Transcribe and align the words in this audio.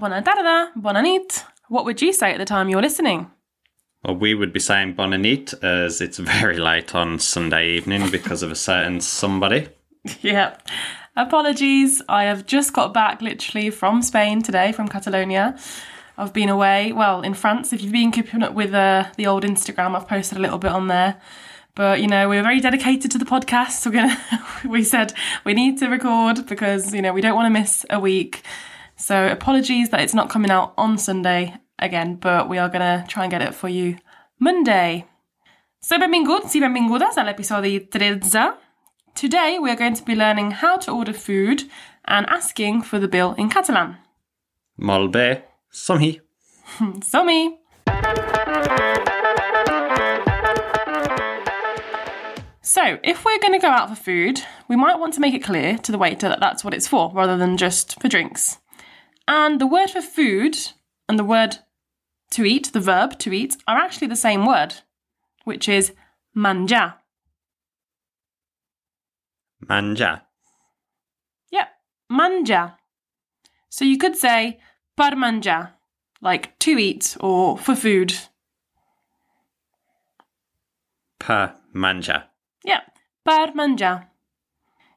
Bona 0.00 0.22
tarda, 0.22 0.70
bona 0.76 1.02
nit. 1.02 1.44
What 1.68 1.84
would 1.84 2.00
you 2.00 2.14
say 2.14 2.32
at 2.32 2.38
the 2.38 2.46
time 2.46 2.70
you're 2.70 2.80
listening? 2.80 3.30
Well, 4.02 4.16
we 4.16 4.34
would 4.34 4.50
be 4.50 4.58
saying 4.58 4.94
bon 4.94 5.10
nit 5.10 5.52
as 5.62 6.00
it's 6.00 6.16
very 6.16 6.56
late 6.56 6.94
on 6.94 7.18
Sunday 7.18 7.76
evening 7.76 8.10
because 8.10 8.42
of 8.42 8.50
a 8.50 8.54
certain 8.54 9.02
somebody. 9.02 9.68
yeah. 10.22 10.56
Apologies. 11.16 12.00
I 12.08 12.24
have 12.24 12.46
just 12.46 12.72
got 12.72 12.94
back 12.94 13.20
literally 13.20 13.68
from 13.68 14.00
Spain 14.00 14.40
today, 14.40 14.72
from 14.72 14.88
Catalonia. 14.88 15.58
I've 16.20 16.34
been 16.34 16.50
away, 16.50 16.92
well, 16.92 17.22
in 17.22 17.32
France. 17.32 17.72
If 17.72 17.80
you've 17.80 17.92
been 17.92 18.12
keeping 18.12 18.42
up 18.42 18.52
with 18.52 18.74
uh, 18.74 19.06
the 19.16 19.26
old 19.26 19.42
Instagram, 19.42 19.96
I've 19.96 20.06
posted 20.06 20.36
a 20.36 20.40
little 20.42 20.58
bit 20.58 20.70
on 20.70 20.88
there. 20.88 21.18
But 21.74 22.02
you 22.02 22.08
know, 22.08 22.28
we're 22.28 22.42
very 22.42 22.60
dedicated 22.60 23.10
to 23.12 23.18
the 23.18 23.24
podcast. 23.24 23.86
We're 23.86 23.92
gonna, 23.92 24.44
we 24.68 24.84
said 24.84 25.14
we 25.46 25.54
need 25.54 25.78
to 25.78 25.88
record 25.88 26.46
because 26.46 26.92
you 26.92 27.00
know 27.00 27.14
we 27.14 27.22
don't 27.22 27.34
want 27.34 27.46
to 27.46 27.58
miss 27.58 27.86
a 27.88 27.98
week. 27.98 28.42
So 28.96 29.28
apologies 29.28 29.88
that 29.88 30.00
it's 30.00 30.12
not 30.12 30.28
coming 30.28 30.50
out 30.50 30.74
on 30.76 30.98
Sunday 30.98 31.54
again, 31.78 32.16
but 32.16 32.50
we 32.50 32.58
are 32.58 32.68
gonna 32.68 33.06
try 33.08 33.24
and 33.24 33.30
get 33.30 33.40
it 33.40 33.54
for 33.54 33.70
you 33.70 33.96
Monday. 34.38 35.06
So 35.80 35.96
benvinguts 35.96 36.54
i 36.54 36.60
benvingudes 36.60 37.16
a 37.16 37.24
l'episodi 37.24 37.78
13. 37.78 38.52
Today 39.14 39.58
we 39.58 39.70
are 39.70 39.76
going 39.76 39.94
to 39.94 40.04
be 40.04 40.14
learning 40.14 40.50
how 40.50 40.76
to 40.76 40.92
order 40.92 41.14
food 41.14 41.62
and 42.04 42.26
asking 42.26 42.82
for 42.82 42.98
the 42.98 43.08
bill 43.08 43.32
in 43.38 43.48
Catalan. 43.48 43.96
Molt 45.70 46.00
bé, 46.00 46.20
som-hi. 46.20 46.20
Som-hi! 47.02 47.56
So, 52.62 52.98
if 53.02 53.24
we're 53.24 53.38
going 53.40 53.52
to 53.52 53.58
go 53.58 53.68
out 53.68 53.88
for 53.88 53.96
food, 53.96 54.42
we 54.68 54.76
might 54.76 54.98
want 54.98 55.14
to 55.14 55.20
make 55.20 55.34
it 55.34 55.42
clear 55.42 55.76
to 55.78 55.92
the 55.92 55.98
waiter 55.98 56.28
that 56.28 56.40
that's 56.40 56.64
what 56.64 56.74
it's 56.74 56.86
for, 56.86 57.10
rather 57.12 57.36
than 57.36 57.56
just 57.56 58.00
for 58.00 58.08
drinks. 58.08 58.58
And 59.26 59.60
the 59.60 59.66
word 59.66 59.90
for 59.90 60.02
food 60.02 60.56
and 61.08 61.18
the 61.18 61.24
word 61.24 61.58
to 62.32 62.44
eat, 62.44 62.72
the 62.72 62.80
verb 62.80 63.18
to 63.20 63.32
eat, 63.32 63.56
are 63.66 63.78
actually 63.78 64.08
the 64.08 64.16
same 64.16 64.46
word, 64.46 64.74
which 65.44 65.68
is 65.68 65.92
manja. 66.34 66.96
Manja. 69.68 70.22
Yep, 71.50 71.68
manja. 72.08 72.76
So 73.68 73.84
you 73.84 73.98
could 73.98 74.16
say 74.16 74.60
per 75.00 75.16
manjar, 75.16 75.70
like 76.20 76.58
to 76.58 76.78
eat 76.78 77.16
or 77.20 77.56
for 77.56 77.74
food. 77.74 78.12
Per 81.18 81.54
menjar. 81.74 82.24
Yeah, 82.64 82.80
per 83.24 83.52
manjar. 83.54 84.08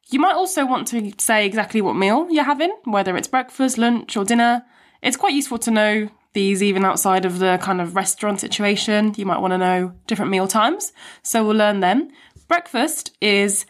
You 0.09 0.19
might 0.19 0.35
also 0.35 0.65
want 0.65 0.89
to 0.89 1.13
say 1.17 1.45
exactly 1.45 1.79
what 1.81 1.95
meal 1.95 2.27
you're 2.29 2.43
having, 2.43 2.75
whether 2.83 3.15
it's 3.15 3.29
breakfast, 3.29 3.77
lunch, 3.77 4.17
or 4.17 4.25
dinner. 4.25 4.65
It's 5.01 5.15
quite 5.15 5.33
useful 5.33 5.59
to 5.59 5.71
know 5.71 6.09
these 6.33 6.61
even 6.61 6.83
outside 6.83 7.23
of 7.23 7.39
the 7.39 7.57
kind 7.61 7.79
of 7.79 7.95
restaurant 7.95 8.41
situation. 8.41 9.13
You 9.15 9.25
might 9.25 9.39
want 9.39 9.53
to 9.53 9.57
know 9.57 9.93
different 10.07 10.31
meal 10.31 10.49
times, 10.49 10.91
so 11.21 11.45
we'll 11.45 11.55
learn 11.55 11.79
them. 11.79 12.09
Breakfast 12.49 13.15
is 13.21 13.65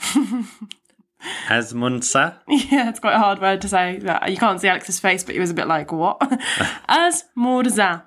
azmurza. 1.48 2.38
Azmunsa. 2.48 2.70
Yeah, 2.72 2.88
it's 2.88 3.00
quite 3.00 3.14
a 3.14 3.18
hard 3.18 3.40
word 3.40 3.60
to 3.62 3.68
say. 3.68 4.00
You 4.28 4.36
can't 4.36 4.60
see 4.60 4.68
Alex's 4.68 5.00
face, 5.00 5.24
but 5.24 5.34
he 5.34 5.40
was 5.40 5.50
a 5.50 5.54
bit 5.54 5.66
like, 5.66 5.92
what? 5.92 6.18
azmurza. 6.88 8.02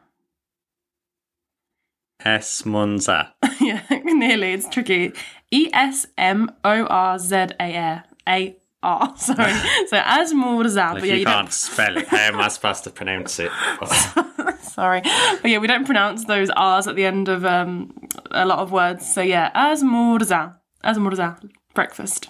Esmunza. 2.25 3.31
yeah, 3.61 3.81
nearly. 4.03 4.53
It's 4.53 4.67
tricky. 4.69 5.13
E 5.51 5.69
S 5.73 6.05
M 6.17 6.49
O 6.63 6.85
R 6.85 7.17
Z 7.19 7.35
A 7.59 7.77
R. 7.77 8.03
A 8.27 8.58
R. 8.83 9.13
Sorry. 9.17 9.53
So 9.87 9.97
azmurza. 9.97 10.95
If 10.95 10.99
But 11.02 11.03
yeah, 11.08 11.13
you 11.13 11.19
you 11.19 11.25
can't 11.25 11.45
don't. 11.47 11.53
spell 11.53 11.97
it, 11.97 12.08
how 12.08 12.17
am 12.17 12.39
I 12.39 12.47
supposed 12.49 12.83
to 12.85 12.89
pronounce 12.89 13.39
it? 13.39 13.52
Sorry. 14.61 15.02
But 15.02 15.49
yeah, 15.52 15.58
we 15.59 15.67
don't 15.67 15.85
pronounce 15.85 16.25
those 16.25 16.49
R's 16.55 16.87
at 16.87 16.95
the 16.95 17.05
end 17.05 17.27
of 17.29 17.45
um, 17.45 17.93
a 18.31 18.45
lot 18.45 18.59
of 18.59 18.71
words. 18.71 19.11
So 19.11 19.21
yeah, 19.21 19.52
azmurza. 19.55 20.55
Azmurza. 20.83 21.37
Breakfast. 21.73 22.29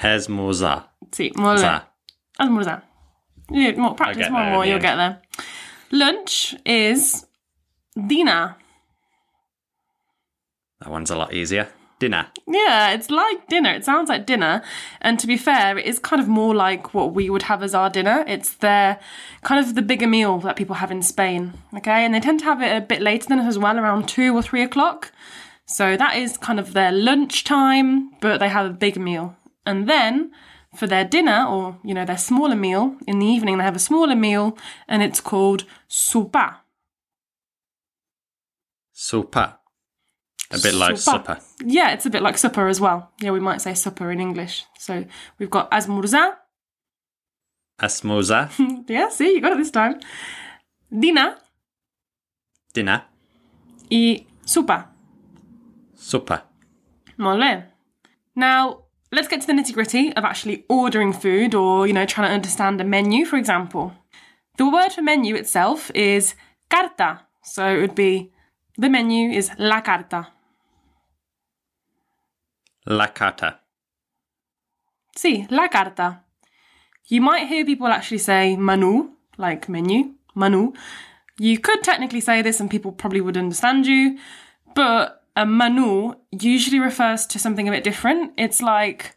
Esmuza. 0.00 0.84
See, 1.12 1.32
more 1.36 1.56
Za. 1.56 1.86
Azmurza. 2.40 2.82
Yeah, 3.50 3.72
more 3.76 3.94
practice, 3.94 4.28
more 4.30 4.40
and 4.40 4.52
more, 4.52 4.64
you'll 4.64 4.74
end. 4.74 4.82
get 4.82 4.96
there. 4.96 5.22
Lunch 5.92 6.54
is 6.64 7.26
dinner. 8.06 8.56
That 10.80 10.90
one's 10.90 11.10
a 11.10 11.16
lot 11.16 11.32
easier. 11.32 11.68
Dinner. 11.98 12.26
Yeah, 12.46 12.92
it's 12.92 13.08
like 13.08 13.48
dinner. 13.48 13.70
It 13.70 13.84
sounds 13.84 14.10
like 14.10 14.26
dinner. 14.26 14.62
And 15.00 15.18
to 15.18 15.26
be 15.26 15.38
fair, 15.38 15.78
it 15.78 15.86
is 15.86 15.98
kind 15.98 16.20
of 16.20 16.28
more 16.28 16.54
like 16.54 16.92
what 16.92 17.14
we 17.14 17.30
would 17.30 17.44
have 17.44 17.62
as 17.62 17.74
our 17.74 17.88
dinner. 17.88 18.22
It's 18.26 18.52
their 18.56 19.00
kind 19.42 19.64
of 19.64 19.74
the 19.74 19.80
bigger 19.80 20.06
meal 20.06 20.38
that 20.40 20.56
people 20.56 20.74
have 20.74 20.90
in 20.90 21.00
Spain. 21.00 21.54
Okay. 21.74 22.04
And 22.04 22.12
they 22.12 22.20
tend 22.20 22.40
to 22.40 22.44
have 22.44 22.60
it 22.60 22.76
a 22.76 22.82
bit 22.82 23.00
later 23.00 23.28
than 23.28 23.38
us 23.38 23.46
as 23.46 23.58
well, 23.58 23.78
around 23.78 24.08
two 24.08 24.36
or 24.36 24.42
three 24.42 24.62
o'clock. 24.62 25.10
So 25.64 25.96
that 25.96 26.16
is 26.16 26.36
kind 26.36 26.60
of 26.60 26.74
their 26.74 26.92
lunch 26.92 27.44
time, 27.44 28.10
but 28.20 28.38
they 28.38 28.48
have 28.50 28.66
a 28.66 28.74
big 28.74 28.98
meal. 28.98 29.34
And 29.66 29.88
then 29.88 30.30
for 30.76 30.86
their 30.86 31.04
dinner 31.04 31.44
or, 31.46 31.78
you 31.84 31.92
know, 31.94 32.04
their 32.04 32.18
smaller 32.18 32.54
meal 32.56 32.96
in 33.06 33.18
the 33.18 33.26
evening, 33.26 33.58
they 33.58 33.64
have 33.64 33.76
a 33.76 33.80
smaller 33.80 34.14
meal 34.16 34.56
and 34.88 35.02
it's 35.02 35.20
called 35.20 35.64
sopa. 35.88 36.56
Supa. 38.94 39.56
A 40.52 40.58
bit 40.62 40.74
like 40.74 40.94
Supa. 40.94 40.98
supper. 40.98 41.38
Yeah, 41.64 41.90
it's 41.92 42.06
a 42.06 42.10
bit 42.10 42.22
like 42.22 42.38
supper 42.38 42.68
as 42.68 42.80
well. 42.80 43.10
Yeah, 43.20 43.32
we 43.32 43.40
might 43.40 43.60
say 43.60 43.74
supper 43.74 44.10
in 44.12 44.20
English. 44.20 44.64
So 44.78 45.04
we've 45.38 45.50
got 45.50 45.70
azmurza, 45.70 46.36
Esmuza. 47.80 48.48
Yeah, 48.88 49.08
see, 49.10 49.34
you 49.34 49.40
got 49.40 49.52
it 49.52 49.58
this 49.58 49.70
time. 49.70 50.00
Dina 50.90 51.36
Dinner. 52.72 53.02
y 53.90 54.26
supa. 54.46 54.86
Supper. 55.94 56.42
Molt 57.18 57.40
bé. 57.40 57.64
Now, 58.36 58.85
let's 59.12 59.28
get 59.28 59.40
to 59.40 59.46
the 59.46 59.52
nitty 59.52 59.72
gritty 59.72 60.12
of 60.14 60.24
actually 60.24 60.64
ordering 60.68 61.12
food 61.12 61.54
or, 61.54 61.86
you 61.86 61.92
know, 61.92 62.06
trying 62.06 62.28
to 62.28 62.34
understand 62.34 62.80
a 62.80 62.84
menu, 62.84 63.24
for 63.24 63.36
example. 63.36 63.92
The 64.58 64.68
word 64.68 64.92
for 64.92 65.02
menu 65.02 65.34
itself 65.34 65.90
is 65.94 66.34
carta. 66.70 67.20
So 67.42 67.66
it 67.66 67.80
would 67.80 67.94
be 67.94 68.32
the 68.76 68.88
menu 68.88 69.30
is 69.30 69.50
la 69.58 69.80
carta. 69.80 70.28
La 72.86 73.06
carta. 73.08 73.60
See, 75.16 75.46
la 75.50 75.68
carta. 75.68 76.22
You 77.08 77.20
might 77.20 77.48
hear 77.48 77.64
people 77.64 77.86
actually 77.86 78.18
say 78.18 78.56
menu, 78.56 79.10
like 79.38 79.68
menu, 79.68 80.14
menu. 80.34 80.72
You 81.38 81.58
could 81.58 81.82
technically 81.82 82.20
say 82.20 82.42
this 82.42 82.60
and 82.60 82.70
people 82.70 82.92
probably 82.92 83.20
would 83.20 83.36
understand 83.36 83.86
you, 83.86 84.18
but 84.74 85.22
a 85.36 85.46
menu 85.46 86.14
usually 86.32 86.80
refers 86.80 87.26
to 87.26 87.38
something 87.38 87.68
a 87.68 87.70
bit 87.70 87.84
different. 87.84 88.32
It's 88.36 88.62
like 88.62 89.14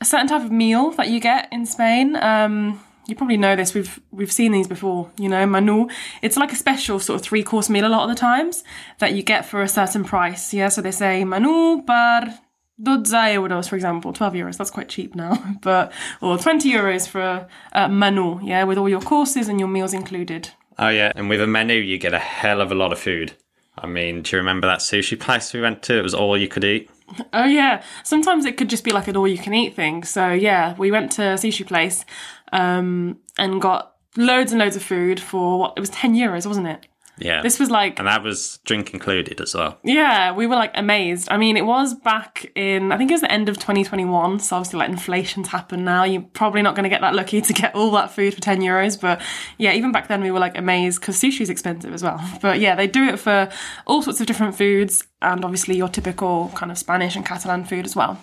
a 0.00 0.04
certain 0.04 0.26
type 0.26 0.42
of 0.42 0.50
meal 0.50 0.90
that 0.92 1.08
you 1.08 1.20
get 1.20 1.48
in 1.52 1.66
Spain. 1.66 2.16
Um, 2.16 2.80
you 3.06 3.14
probably 3.14 3.36
know 3.36 3.54
this. 3.54 3.74
We've 3.74 4.00
we've 4.10 4.32
seen 4.32 4.52
these 4.52 4.66
before. 4.66 5.10
You 5.18 5.28
know, 5.28 5.44
menu. 5.46 5.88
It's 6.22 6.36
like 6.36 6.52
a 6.52 6.56
special 6.56 6.98
sort 6.98 7.20
of 7.20 7.26
three 7.26 7.42
course 7.42 7.68
meal 7.68 7.86
a 7.86 7.88
lot 7.88 8.04
of 8.04 8.08
the 8.08 8.18
times 8.18 8.64
that 8.98 9.14
you 9.14 9.22
get 9.22 9.44
for 9.44 9.62
a 9.62 9.68
certain 9.68 10.04
price. 10.04 10.54
Yeah, 10.54 10.68
so 10.68 10.80
they 10.80 10.92
say 10.92 11.24
manu 11.24 11.82
per 11.82 12.38
12 12.82 13.06
euros, 13.08 13.68
for 13.68 13.76
example, 13.76 14.12
12 14.12 14.32
euros, 14.34 14.56
that's 14.56 14.70
quite 14.70 14.88
cheap 14.88 15.14
now, 15.14 15.56
but, 15.62 15.92
or 16.22 16.38
20 16.38 16.72
euros 16.72 17.06
for 17.06 17.20
a, 17.20 17.48
a 17.72 17.88
menu, 17.88 18.40
yeah, 18.42 18.64
with 18.64 18.78
all 18.78 18.88
your 18.88 19.02
courses 19.02 19.48
and 19.48 19.60
your 19.60 19.68
meals 19.68 19.92
included. 19.92 20.50
Oh 20.78 20.88
yeah, 20.88 21.12
and 21.14 21.28
with 21.28 21.42
a 21.42 21.46
menu 21.46 21.76
you 21.76 21.98
get 21.98 22.14
a 22.14 22.18
hell 22.18 22.60
of 22.60 22.72
a 22.72 22.74
lot 22.74 22.92
of 22.92 22.98
food. 22.98 23.34
I 23.82 23.86
mean, 23.86 24.22
do 24.22 24.36
you 24.36 24.38
remember 24.38 24.66
that 24.66 24.80
sushi 24.80 25.18
place 25.18 25.52
we 25.52 25.60
went 25.60 25.82
to? 25.84 25.98
It 25.98 26.02
was 26.02 26.14
all 26.14 26.36
you 26.36 26.48
could 26.48 26.64
eat. 26.64 26.90
Oh, 27.32 27.44
yeah, 27.44 27.82
sometimes 28.04 28.44
it 28.44 28.56
could 28.56 28.70
just 28.70 28.84
be 28.84 28.92
like 28.92 29.08
an 29.08 29.16
all 29.16 29.26
you 29.26 29.38
can 29.38 29.54
eat 29.54 29.74
thing. 29.74 30.04
So, 30.04 30.30
yeah, 30.30 30.74
we 30.76 30.90
went 30.90 31.10
to 31.12 31.22
a 31.22 31.34
sushi 31.34 31.66
place 31.66 32.04
um, 32.52 33.18
and 33.36 33.60
got 33.60 33.96
loads 34.16 34.52
and 34.52 34.60
loads 34.60 34.76
of 34.76 34.82
food 34.82 35.18
for 35.18 35.58
what, 35.58 35.74
it 35.76 35.80
was 35.80 35.90
10 35.90 36.14
euros, 36.14 36.46
wasn't 36.46 36.68
it? 36.68 36.86
Yeah. 37.20 37.42
This 37.42 37.58
was 37.58 37.70
like 37.70 37.98
and 37.98 38.08
that 38.08 38.22
was 38.22 38.58
drink 38.64 38.94
included 38.94 39.40
as 39.40 39.54
well. 39.54 39.78
Yeah, 39.84 40.32
we 40.32 40.46
were 40.46 40.56
like 40.56 40.72
amazed. 40.74 41.28
I 41.30 41.36
mean, 41.36 41.56
it 41.56 41.66
was 41.66 41.94
back 41.94 42.50
in, 42.54 42.92
I 42.92 42.98
think 42.98 43.10
it 43.10 43.14
was 43.14 43.20
the 43.20 43.32
end 43.32 43.48
of 43.48 43.56
2021. 43.56 44.40
So 44.40 44.56
obviously, 44.56 44.78
like 44.78 44.88
inflation's 44.88 45.48
happened 45.48 45.84
now. 45.84 46.04
You're 46.04 46.22
probably 46.22 46.62
not 46.62 46.74
going 46.74 46.84
to 46.84 46.90
get 46.90 47.00
that 47.00 47.14
lucky 47.14 47.40
to 47.40 47.52
get 47.52 47.74
all 47.74 47.90
that 47.92 48.10
food 48.10 48.34
for 48.34 48.40
10 48.40 48.60
euros. 48.60 49.00
But 49.00 49.20
yeah, 49.58 49.72
even 49.72 49.92
back 49.92 50.08
then, 50.08 50.22
we 50.22 50.30
were 50.30 50.38
like 50.38 50.56
amazed 50.56 51.00
because 51.00 51.16
sushi's 51.16 51.50
expensive 51.50 51.92
as 51.92 52.02
well. 52.02 52.20
But 52.40 52.58
yeah, 52.58 52.74
they 52.74 52.86
do 52.86 53.04
it 53.04 53.18
for 53.18 53.50
all 53.86 54.02
sorts 54.02 54.20
of 54.20 54.26
different 54.26 54.56
foods 54.56 55.04
and 55.22 55.44
obviously 55.44 55.76
your 55.76 55.88
typical 55.88 56.50
kind 56.54 56.72
of 56.72 56.78
Spanish 56.78 57.16
and 57.16 57.24
Catalan 57.24 57.64
food 57.64 57.84
as 57.84 57.94
well. 57.94 58.18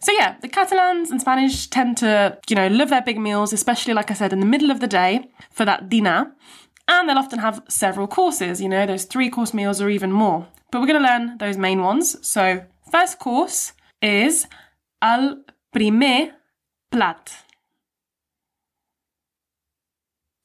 So 0.00 0.12
yeah, 0.12 0.36
the 0.40 0.48
Catalans 0.48 1.10
and 1.10 1.20
Spanish 1.20 1.66
tend 1.68 1.96
to, 1.98 2.38
you 2.48 2.56
know, 2.56 2.68
love 2.68 2.90
their 2.90 3.02
big 3.02 3.18
meals, 3.18 3.52
especially 3.52 3.94
like 3.94 4.10
I 4.10 4.14
said, 4.14 4.32
in 4.32 4.40
the 4.40 4.46
middle 4.46 4.70
of 4.70 4.80
the 4.80 4.86
day 4.86 5.30
for 5.50 5.64
that 5.64 5.88
dinner. 5.88 6.32
And 6.86 7.08
they'll 7.08 7.18
often 7.18 7.38
have 7.38 7.62
several 7.68 8.06
courses, 8.06 8.60
you 8.60 8.68
know, 8.68 8.86
those 8.86 9.04
three 9.04 9.30
course 9.30 9.54
meals 9.54 9.80
or 9.80 9.88
even 9.88 10.12
more. 10.12 10.46
But 10.70 10.80
we're 10.80 10.86
going 10.86 11.02
to 11.02 11.08
learn 11.08 11.38
those 11.38 11.56
main 11.56 11.82
ones. 11.82 12.16
So, 12.26 12.64
first 12.90 13.18
course 13.18 13.72
is 14.02 14.46
al 15.00 15.44
primer 15.72 16.32
plat. 16.90 17.44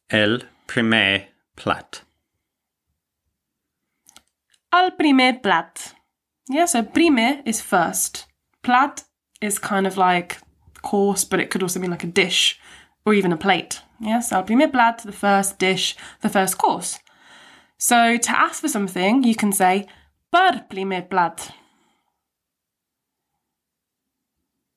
El 0.10 0.40
primer 0.68 1.26
plat. 1.56 2.02
Al 4.72 4.92
primer 4.92 5.34
plat. 5.34 5.94
Yeah, 6.48 6.66
so 6.66 6.84
primer 6.84 7.42
is 7.46 7.62
first. 7.62 8.26
Plat 8.64 9.04
is 9.42 9.60
kind 9.60 9.86
of 9.86 9.98
like 9.98 10.38
course, 10.82 11.24
but 11.24 11.40
it 11.40 11.50
could 11.50 11.64
also 11.64 11.80
mean 11.80 11.92
like 11.92 12.04
a 12.04 12.08
dish 12.08 12.60
or 13.06 13.14
even 13.14 13.32
a 13.32 13.38
plate. 13.38 13.82
Yeah, 14.02 14.22
so 14.22 14.38
al 14.38 14.44
primer 14.44 14.70
plat, 14.70 15.00
the 15.00 15.12
first 15.12 15.60
dish, 15.60 15.96
the 16.22 16.30
first 16.30 16.58
course. 16.58 17.00
So 17.78 18.18
to 18.18 18.40
ask 18.40 18.62
for 18.62 18.70
something, 18.70 19.24
you 19.24 19.36
can 19.36 19.52
say 19.52 19.88
per 20.32 20.66
primer 20.70 21.02
plat. 21.02 21.52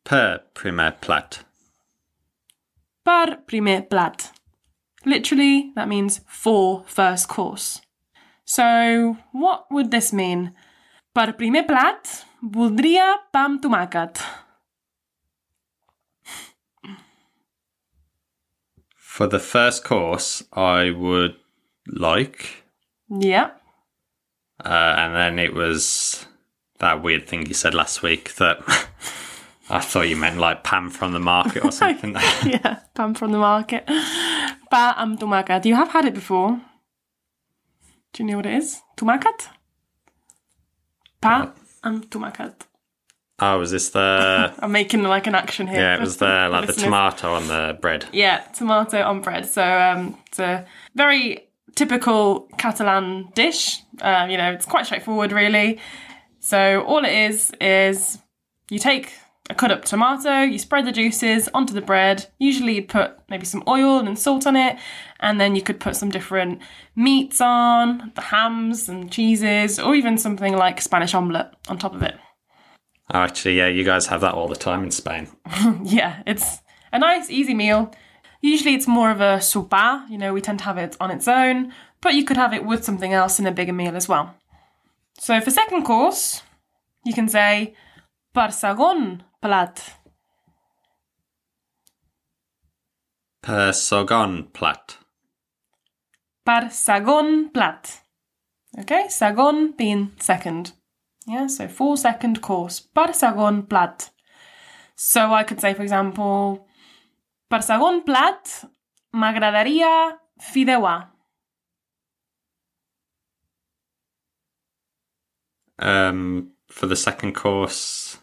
Per 0.05 0.41
primer 0.55 0.93
plat. 1.01 1.45
Per 3.05 3.37
primer 3.47 3.83
plat. 3.83 4.33
Literally, 5.05 5.73
that 5.75 5.89
means 5.89 6.21
for 6.27 6.85
first 6.87 7.29
course. 7.29 7.81
So, 8.45 9.17
what 9.33 9.67
would 9.71 9.91
this 9.91 10.13
mean? 10.13 10.53
Per 11.15 11.33
primer 11.33 11.65
plat, 11.65 12.25
voldria 12.43 13.19
pa 13.33 13.47
amb 13.47 13.63
tomàquet. 13.63 14.23
For 19.13 19.27
the 19.27 19.39
first 19.39 19.85
course, 19.85 20.43
I 20.55 20.89
would 20.91 21.37
like, 21.87 22.65
Yeah. 23.11 23.51
uh, 24.65 24.95
and 24.97 25.15
then 25.15 25.39
it 25.39 25.53
was 25.53 26.25
that 26.79 27.03
weird 27.03 27.29
thing 27.29 27.45
you 27.47 27.53
said 27.53 27.75
last 27.75 28.03
week 28.03 28.35
that 28.37 28.57
I 29.69 29.81
thought 29.81 30.09
you 30.09 30.17
meant 30.17 30.39
like 30.39 30.65
Pam 30.65 30.89
from 30.89 31.13
the 31.13 31.21
market 31.21 31.63
or 31.63 31.73
something. 31.81 32.15
yeah, 32.47 32.79
Pam 32.95 33.13
from 33.13 33.33
the 33.33 33.39
market. 33.39 33.85
Pa 34.71 34.95
amb 34.97 35.19
tomàquet. 35.19 35.67
You 35.67 35.75
have 35.75 35.91
had 35.93 36.07
it 36.07 36.15
before. 36.15 36.59
Do 38.15 38.23
you 38.23 38.31
know 38.31 38.37
what 38.39 38.47
it 38.47 38.55
is? 38.55 38.81
Tomàquet? 38.97 39.49
Pa 41.21 41.53
tomàquet. 41.83 42.55
Oh, 43.39 43.59
was 43.59 43.71
this 43.71 43.91
the? 43.91 44.55
I'm 44.59 44.73
making 44.73 45.03
like 45.03 45.27
an 45.27 45.35
action 45.35 45.67
here. 45.67 45.81
Yeah, 45.81 45.97
it 45.97 46.01
was 46.01 46.17
the 46.19 46.49
like 46.51 46.67
the 46.67 46.73
tomato 46.73 47.33
on 47.33 47.49
the 47.49 47.79
bread. 47.81 48.07
Yeah, 48.13 48.41
tomato 48.55 49.03
on 49.03 49.21
bread. 49.21 49.47
So 49.47 49.63
um, 49.63 50.19
it's 50.27 50.39
a 50.39 50.67
very 50.95 51.49
typical 51.75 52.49
Catalan 52.59 53.29
dish. 53.35 53.81
Um, 54.01 54.31
you 54.31 54.37
know, 54.37 54.53
it's 54.53 54.67
quite 54.67 54.87
straightforward, 54.87 55.33
really. 55.33 55.79
So 56.41 56.83
all 56.83 57.05
it 57.05 57.13
is 57.13 57.53
is 57.61 58.19
you 58.69 58.79
take 58.79 59.13
a 59.51 59.55
cut 59.55 59.71
up 59.71 59.85
tomato, 59.85 60.43
you 60.43 60.59
spread 60.59 60.87
the 60.87 60.93
juices 60.93 61.49
onto 61.55 61.75
the 61.75 61.81
bread. 61.81 62.27
Usually 62.39 62.75
you'd 62.75 62.89
put 62.89 63.19
maybe 63.29 63.45
some 63.45 63.63
oil 63.69 63.99
and 63.99 64.19
salt 64.19 64.47
on 64.47 64.57
it, 64.57 64.77
and 65.21 65.41
then 65.41 65.57
you 65.57 65.63
could 65.63 65.81
put 65.81 65.97
some 65.97 66.11
different 66.11 66.61
meats 66.97 67.41
on, 67.41 68.13
the 68.15 68.21
hams 68.21 68.89
and 68.89 69.11
cheeses, 69.11 69.79
or 69.79 69.95
even 69.95 70.19
something 70.19 70.57
like 70.57 70.81
Spanish 70.81 71.15
omelette 71.15 71.55
on 71.69 71.79
top 71.79 71.95
of 71.95 72.03
it. 72.03 72.15
Oh, 73.11 73.19
actually, 73.19 73.59
yeah, 73.59 73.69
you 73.69 73.85
guys 73.85 74.07
have 74.07 74.21
that 74.21 74.35
all 74.35 74.49
the 74.49 74.57
time 74.57 74.85
in 74.85 74.91
Spain. 74.91 75.29
Yeah, 75.85 76.23
it's 76.27 76.59
a 76.93 76.99
nice, 76.99 77.31
easy 77.31 77.55
meal. 77.55 77.93
Usually 78.41 78.75
it's 78.75 78.89
more 78.89 79.11
of 79.11 79.21
a 79.21 79.39
sopa, 79.39 80.09
you 80.11 80.19
know, 80.19 80.33
we 80.33 80.41
tend 80.41 80.59
to 80.61 80.65
have 80.65 80.79
it 80.79 80.97
on 81.01 81.11
its 81.11 81.29
own, 81.29 81.73
but 82.01 82.15
you 82.15 82.25
could 82.25 82.37
have 82.37 82.53
it 82.53 82.65
with 82.65 82.85
something 82.85 83.13
else 83.13 83.39
in 83.39 83.47
a 83.47 83.53
bigger 83.53 83.73
meal 83.73 83.97
as 83.97 84.09
well. 84.09 84.35
So 85.19 85.41
for 85.41 85.51
second 85.51 85.85
course, 85.85 86.43
you 87.05 87.13
can 87.13 87.29
say 87.29 87.75
per 88.35 88.49
segon 88.49 89.21
plat. 89.41 89.97
Per 93.43 93.73
sogon 93.73 94.53
plat. 94.53 94.99
Per 96.45 96.69
segon 96.71 97.53
plat. 97.53 98.01
Okay, 98.79 99.07
segon 99.09 99.77
being 99.77 100.13
second. 100.19 100.73
Yeah, 101.27 101.47
so 101.47 101.69
four 101.69 101.97
second 101.97 102.41
course. 102.43 102.81
Segon 102.95 103.69
plat. 103.69 104.11
So 104.97 105.33
I 105.33 105.45
could 105.45 105.61
say, 105.61 105.75
for 105.75 105.83
example, 105.83 106.67
segon 107.51 108.05
plat 108.05 108.65
m'agradaria 109.15 110.19
fideuà. 110.41 111.09
Um, 115.79 116.53
for 116.69 116.87
the 116.87 116.97
second 116.97 117.35
course, 117.35 118.19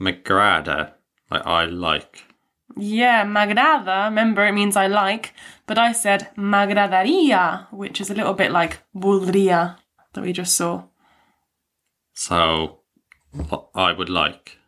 m'agrada, 0.00 0.94
like 1.30 1.46
I 1.46 1.64
like. 1.66 2.24
Yeah, 2.76 3.24
m'agrada, 3.24 4.06
remember 4.06 4.46
it 4.46 4.52
means 4.52 4.76
I 4.76 4.86
like, 4.86 5.34
but 5.66 5.78
I 5.78 5.92
said 5.92 6.28
m'agradaria, 6.36 7.66
which 7.72 8.00
is 8.00 8.10
a 8.10 8.14
little 8.14 8.34
bit 8.34 8.50
like 8.50 8.78
voldria 8.94 9.76
that 10.12 10.22
we 10.22 10.32
just 10.32 10.56
saw. 10.56 10.84
So, 12.18 12.80
I 13.76 13.92
would 13.92 14.08
like. 14.08 14.58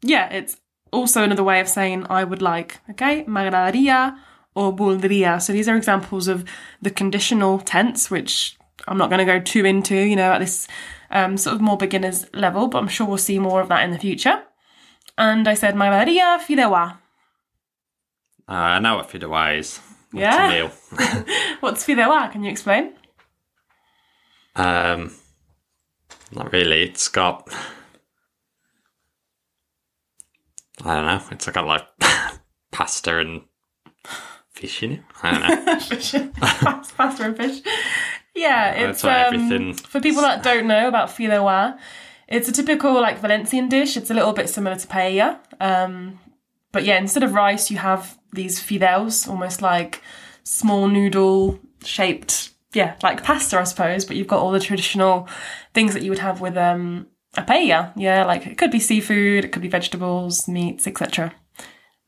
Yeah, 0.00 0.30
it's 0.30 0.56
also 0.90 1.22
another 1.22 1.44
way 1.44 1.60
of 1.60 1.68
saying 1.68 2.06
I 2.08 2.24
would 2.24 2.40
like, 2.40 2.80
okay? 2.90 3.24
M'agradaria 3.24 4.16
or 4.54 4.72
voldria. 4.74 5.38
So 5.42 5.52
these 5.52 5.68
are 5.68 5.76
examples 5.76 6.28
of 6.28 6.46
the 6.80 6.90
conditional 6.90 7.58
tense, 7.58 8.10
which 8.10 8.56
I'm 8.86 8.96
not 8.96 9.10
going 9.10 9.18
to 9.18 9.26
go 9.26 9.38
too 9.38 9.66
into, 9.66 9.96
you 9.96 10.16
know, 10.16 10.32
at 10.32 10.38
this 10.38 10.66
um, 11.10 11.36
sort 11.36 11.56
of 11.56 11.60
more 11.60 11.76
beginner's 11.76 12.24
level, 12.32 12.68
but 12.68 12.78
I'm 12.78 12.88
sure 12.88 13.06
we'll 13.06 13.18
see 13.18 13.38
more 13.38 13.60
of 13.60 13.68
that 13.68 13.84
in 13.84 13.90
the 13.90 13.98
future. 13.98 14.42
And 15.18 15.46
I 15.46 15.52
said 15.54 15.74
m'agradaria 15.74 16.38
fideuà. 16.40 16.92
Uh, 18.48 18.52
I 18.52 18.78
know 18.78 18.96
what 18.96 19.10
fideuà 19.10 19.58
is. 19.58 19.78
It's 20.14 20.20
Yeah? 20.22 20.48
a 20.48 20.52
meal. 20.54 20.68
What's 21.60 21.84
fideuà? 21.84 22.32
Can 22.32 22.42
you 22.44 22.50
explain? 22.50 22.94
Um, 24.56 25.12
not 26.32 26.52
really. 26.52 26.82
It's 26.82 27.08
got. 27.08 27.48
I 30.84 30.94
don't 30.94 31.06
know. 31.06 31.20
It's 31.32 31.48
got 31.48 31.66
like 31.66 31.86
pasta 32.72 33.18
and 33.18 33.42
fish 34.52 34.82
in 34.82 34.92
it. 34.92 35.00
I 35.22 35.30
don't 35.32 35.66
know. 35.66 35.78
fish, 35.80 36.12
Pas- 36.36 36.92
pasta 36.92 37.24
and 37.24 37.36
fish. 37.36 37.60
Yeah, 38.34 38.70
it's 38.72 39.02
um, 39.04 39.10
everything- 39.10 39.74
for 39.74 40.00
people 40.00 40.22
that 40.22 40.42
don't 40.42 40.66
know 40.66 40.86
about 40.88 41.08
fideuà. 41.08 41.78
It's 42.28 42.48
a 42.48 42.52
typical 42.52 42.92
like 43.00 43.18
Valencian 43.20 43.68
dish. 43.68 43.96
It's 43.96 44.10
a 44.10 44.14
little 44.14 44.32
bit 44.32 44.48
similar 44.48 44.76
to 44.76 44.86
paella, 44.86 45.38
um, 45.60 46.20
but 46.72 46.84
yeah, 46.84 46.98
instead 46.98 47.22
of 47.22 47.32
rice, 47.32 47.70
you 47.70 47.78
have 47.78 48.18
these 48.32 48.60
fideus, 48.60 49.26
almost 49.26 49.62
like 49.62 50.02
small 50.44 50.88
noodle 50.88 51.58
shaped, 51.82 52.50
yeah, 52.72 52.96
like 53.02 53.22
pasta, 53.22 53.58
I 53.58 53.64
suppose. 53.64 54.04
But 54.04 54.16
you've 54.16 54.26
got 54.26 54.40
all 54.40 54.50
the 54.50 54.60
traditional 54.60 55.28
things 55.74 55.94
that 55.94 56.02
you 56.02 56.10
would 56.10 56.18
have 56.18 56.40
with 56.40 56.56
um, 56.56 57.06
a 57.36 57.42
paella. 57.42 57.92
Yeah, 57.96 58.24
like 58.24 58.46
it 58.46 58.58
could 58.58 58.70
be 58.70 58.80
seafood, 58.80 59.44
it 59.44 59.52
could 59.52 59.62
be 59.62 59.68
vegetables, 59.68 60.48
meats, 60.48 60.86
etc. 60.86 61.34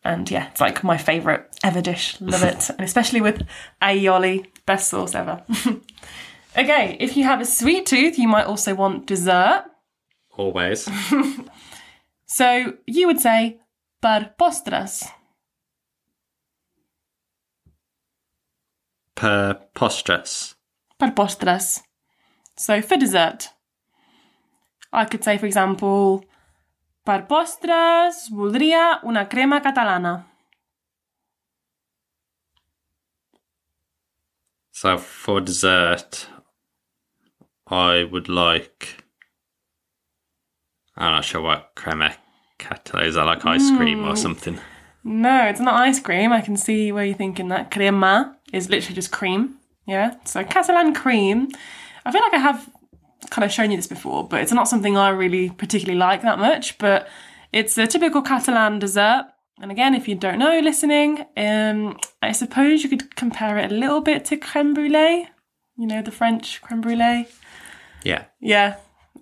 And 0.02 0.30
yeah, 0.30 0.48
it's 0.50 0.60
like 0.60 0.82
my 0.82 0.96
favourite 0.96 1.44
ever 1.62 1.82
dish. 1.82 2.20
Love 2.20 2.42
it. 2.42 2.70
and 2.78 2.80
especially 2.80 3.20
with 3.20 3.46
aioli, 3.82 4.46
best 4.66 4.88
sauce 4.88 5.14
ever. 5.14 5.44
okay, 6.56 6.96
if 7.00 7.16
you 7.16 7.24
have 7.24 7.40
a 7.40 7.46
sweet 7.46 7.86
tooth, 7.86 8.18
you 8.18 8.28
might 8.28 8.46
also 8.46 8.74
want 8.74 9.06
dessert. 9.06 9.64
Always. 10.36 10.88
So 12.30 12.74
you 12.86 13.08
would 13.08 13.18
say 13.18 13.58
per 14.00 14.32
postres. 14.38 15.04
Per 19.20 19.54
postres. 19.76 20.54
Per 20.96 21.10
postres. 21.12 21.82
So 22.56 22.80
for 22.80 22.96
dessert. 22.96 23.50
I 24.92 25.04
could 25.04 25.22
say, 25.22 25.36
for 25.36 25.46
example, 25.46 26.24
per 27.04 27.26
postres 27.28 28.30
voldria 28.32 29.00
una 29.04 29.26
crema 29.26 29.60
catalana. 29.60 30.24
So 34.72 34.96
for 34.96 35.42
dessert, 35.42 36.26
I 37.66 38.04
would 38.04 38.30
like. 38.30 39.04
I'm 40.96 41.12
not 41.12 41.24
sure 41.24 41.42
what 41.42 41.72
creme 41.74 42.10
català 42.58 43.06
is. 43.06 43.18
I 43.18 43.24
like 43.24 43.44
ice 43.44 43.70
cream 43.76 44.04
or 44.04 44.14
mm. 44.14 44.18
something. 44.18 44.58
No, 45.04 45.46
it's 45.46 45.60
not 45.60 45.74
ice 45.74 46.00
cream. 46.00 46.32
I 46.32 46.40
can 46.40 46.56
see 46.56 46.90
where 46.92 47.04
you're 47.04 47.16
thinking 47.16 47.48
that. 47.48 47.70
Crema 47.70 48.36
is 48.52 48.68
literally 48.68 48.94
just 48.94 49.10
cream. 49.10 49.56
Yeah. 49.86 50.16
So 50.24 50.44
Catalan 50.44 50.94
cream. 50.94 51.48
I 52.04 52.12
feel 52.12 52.22
like 52.22 52.34
I 52.34 52.38
have 52.38 52.68
kind 53.30 53.44
of 53.44 53.52
shown 53.52 53.70
you 53.70 53.76
this 53.76 53.86
before, 53.86 54.26
but 54.26 54.40
it's 54.40 54.52
not 54.52 54.68
something 54.68 54.96
I 54.96 55.10
really 55.10 55.50
particularly 55.50 55.98
like 55.98 56.22
that 56.22 56.38
much. 56.38 56.78
But 56.78 57.08
it's 57.52 57.76
a 57.78 57.86
typical 57.86 58.22
Catalan 58.22 58.78
dessert. 58.78 59.26
And 59.60 59.70
again, 59.70 59.94
if 59.94 60.08
you 60.08 60.14
don't 60.14 60.38
know 60.38 60.58
listening, 60.60 61.26
um, 61.36 61.98
I 62.22 62.32
suppose 62.32 62.82
you 62.82 62.88
could 62.88 63.14
compare 63.16 63.58
it 63.58 63.70
a 63.70 63.74
little 63.74 64.00
bit 64.00 64.24
to 64.26 64.36
creme 64.36 64.72
brulee. 64.72 65.28
You 65.76 65.86
know, 65.86 66.02
the 66.02 66.10
French 66.10 66.62
creme 66.62 66.80
brulee. 66.80 67.28
Yeah. 68.02 68.24
Yeah. 68.40 68.76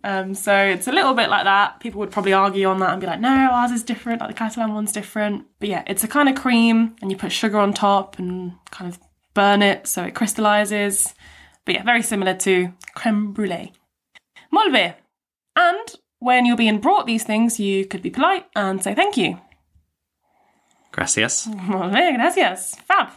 Um, 0.04 0.34
so 0.34 0.54
it's 0.56 0.86
a 0.86 0.92
little 0.92 1.14
bit 1.14 1.28
like 1.28 1.44
that. 1.44 1.80
People 1.80 1.98
would 2.00 2.10
probably 2.10 2.32
argue 2.32 2.66
on 2.68 2.78
that 2.80 2.92
and 2.92 3.00
be 3.00 3.06
like, 3.06 3.20
no, 3.20 3.28
ours 3.28 3.72
is 3.72 3.82
different, 3.82 4.20
like 4.20 4.30
the 4.30 4.36
Catalan 4.36 4.74
one's 4.74 4.92
different. 4.92 5.46
But 5.58 5.68
yeah, 5.68 5.82
it's 5.86 6.04
a 6.04 6.08
kind 6.08 6.28
of 6.28 6.36
cream 6.36 6.94
and 7.02 7.10
you 7.10 7.16
put 7.16 7.32
sugar 7.32 7.58
on 7.58 7.72
top 7.72 8.18
and 8.18 8.52
kind 8.70 8.92
of 8.92 8.98
burn 9.38 9.62
it 9.62 9.86
so 9.86 10.02
it 10.02 10.16
crystallizes. 10.16 11.14
But 11.64 11.76
yeah, 11.76 11.84
very 11.84 12.02
similar 12.02 12.34
to 12.46 12.72
creme 12.94 13.32
brulee. 13.32 13.72
Molt 14.50 14.72
bé. 14.72 14.94
And 15.54 15.88
when 16.18 16.44
you're 16.44 16.56
being 16.56 16.80
brought 16.80 17.06
these 17.06 17.24
things, 17.24 17.60
you 17.60 17.86
could 17.86 18.02
be 18.02 18.10
polite 18.10 18.46
and 18.56 18.82
say 18.82 18.94
thank 18.94 19.16
you. 19.16 19.38
Gracias. 20.90 21.46
Molt 21.46 21.92
bé, 21.92 22.16
gracias. 22.16 22.74
Fab. 22.88 23.10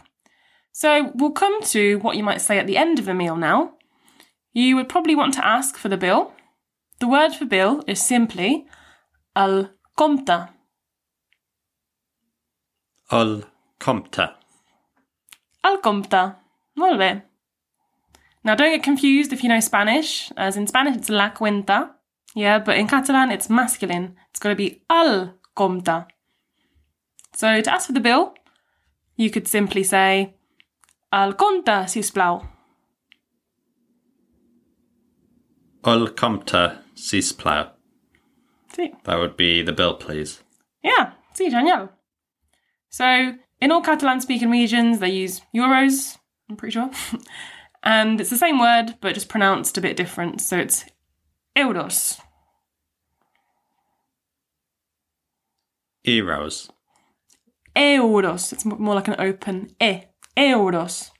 So 0.71 1.11
we'll 1.15 1.31
come 1.31 1.61
to 1.73 1.97
what 1.99 2.15
you 2.17 2.23
might 2.23 2.41
say 2.41 2.59
at 2.59 2.67
the 2.67 2.77
end 2.77 2.99
of 2.99 3.05
the 3.05 3.13
meal 3.13 3.35
now. 3.35 3.73
You 4.53 4.75
would 4.75 4.89
probably 4.89 5.15
want 5.15 5.33
to 5.35 5.45
ask 5.45 5.77
for 5.77 5.89
the 5.89 5.97
bill. 5.97 6.33
The 6.99 7.07
word 7.07 7.33
for 7.33 7.45
bill 7.45 7.83
is 7.87 7.99
simply 7.99 8.67
al 9.35 9.71
compte. 9.97 10.49
Al 13.09 13.43
compte. 13.79 14.40
El 15.63 15.77
compte. 15.77 16.35
Molt 16.75 16.99
bé. 16.99 17.23
Now 18.43 18.55
don't 18.55 18.73
get 18.73 18.83
confused 18.83 19.31
if 19.33 19.43
you 19.43 19.49
know 19.49 19.59
Spanish, 19.59 20.31
as 20.35 20.57
in 20.57 20.67
Spanish 20.67 20.95
it's 20.95 21.09
la 21.09 21.29
cuenta. 21.29 21.91
Yeah, 22.35 22.59
but 22.59 22.77
in 22.77 22.87
Catalan 22.87 23.31
it's 23.31 23.49
masculine. 23.49 24.15
It's 24.29 24.39
got 24.39 24.49
to 24.49 24.55
be 24.55 24.81
al 24.89 25.35
compte. 25.55 26.05
So 27.33 27.61
to 27.61 27.71
ask 27.71 27.87
for 27.87 27.93
the 27.93 27.99
bill, 27.99 28.33
you 29.15 29.29
could 29.29 29.47
simply 29.47 29.83
say 29.83 30.35
el 31.13 31.33
compte, 31.33 31.87
sisplau. 31.87 32.47
Ol 35.83 36.07
compte, 36.09 36.79
sisplau. 36.95 37.71
Sí. 38.75 38.91
That 39.03 39.17
would 39.19 39.35
be 39.35 39.63
the 39.63 39.73
bill, 39.73 39.95
please. 39.95 40.43
Yeah, 40.83 41.13
sí, 41.33 41.49
genial. 41.49 41.89
So, 42.89 43.33
in 43.61 43.71
all 43.71 43.81
Catalan 43.81 44.19
speaking 44.21 44.49
regions, 44.49 44.99
they 44.99 45.09
use 45.09 45.41
euros, 45.55 46.17
I'm 46.49 46.57
pretty 46.57 46.73
sure. 46.73 46.89
and 47.83 48.19
it's 48.19 48.31
the 48.31 48.37
same 48.37 48.59
word, 48.59 48.95
but 48.99 49.13
just 49.13 49.29
pronounced 49.29 49.77
a 49.77 49.81
bit 49.81 49.95
different. 49.95 50.41
So 50.41 50.57
it's 50.57 50.85
euros. 51.55 52.19
Euros. 56.05 56.69
Euros. 57.75 58.53
It's 58.53 58.65
more 58.65 58.95
like 58.95 59.07
an 59.07 59.15
open 59.19 59.69
e. 59.79 60.01
Euros. 60.35 61.11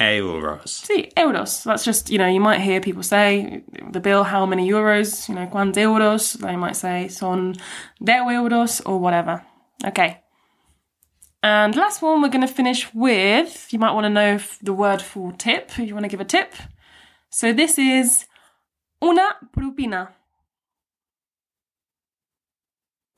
Euros. 0.00 0.68
See, 0.68 1.12
euros. 1.16 1.64
That's 1.64 1.84
just, 1.84 2.08
you 2.10 2.18
know, 2.18 2.26
you 2.26 2.40
might 2.40 2.60
hear 2.60 2.80
people 2.80 3.02
say 3.02 3.62
the 3.90 4.00
bill, 4.00 4.24
how 4.24 4.46
many 4.46 4.68
euros, 4.68 5.28
you 5.28 5.34
know, 5.34 5.46
cuántos 5.46 5.76
euros. 5.76 6.38
They 6.40 6.56
might 6.56 6.76
say 6.76 7.08
son 7.08 7.54
de 8.02 8.12
euros 8.12 8.80
or 8.86 8.98
whatever. 8.98 9.44
Okay. 9.84 10.22
And 11.42 11.74
last 11.74 12.02
one, 12.02 12.22
we're 12.22 12.28
going 12.28 12.46
to 12.46 12.52
finish 12.52 12.92
with, 12.94 13.72
you 13.72 13.78
might 13.78 13.92
want 13.92 14.04
to 14.04 14.10
know 14.10 14.38
the 14.62 14.72
word 14.72 15.02
for 15.02 15.32
tip, 15.32 15.70
if 15.70 15.88
you 15.88 15.92
want 15.94 16.04
to 16.04 16.08
give 16.08 16.20
a 16.20 16.24
tip. 16.24 16.54
So 17.30 17.52
this 17.52 17.78
is 17.78 18.26
una 19.02 19.36
propina. 19.56 20.10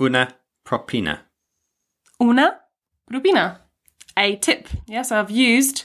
Una 0.00 0.28
propina. 0.64 1.20
Una 2.20 2.60
propina. 3.10 3.58
A 4.16 4.36
tip. 4.36 4.68
Yeah, 4.86 5.02
so 5.02 5.18
I've 5.20 5.30
used 5.30 5.84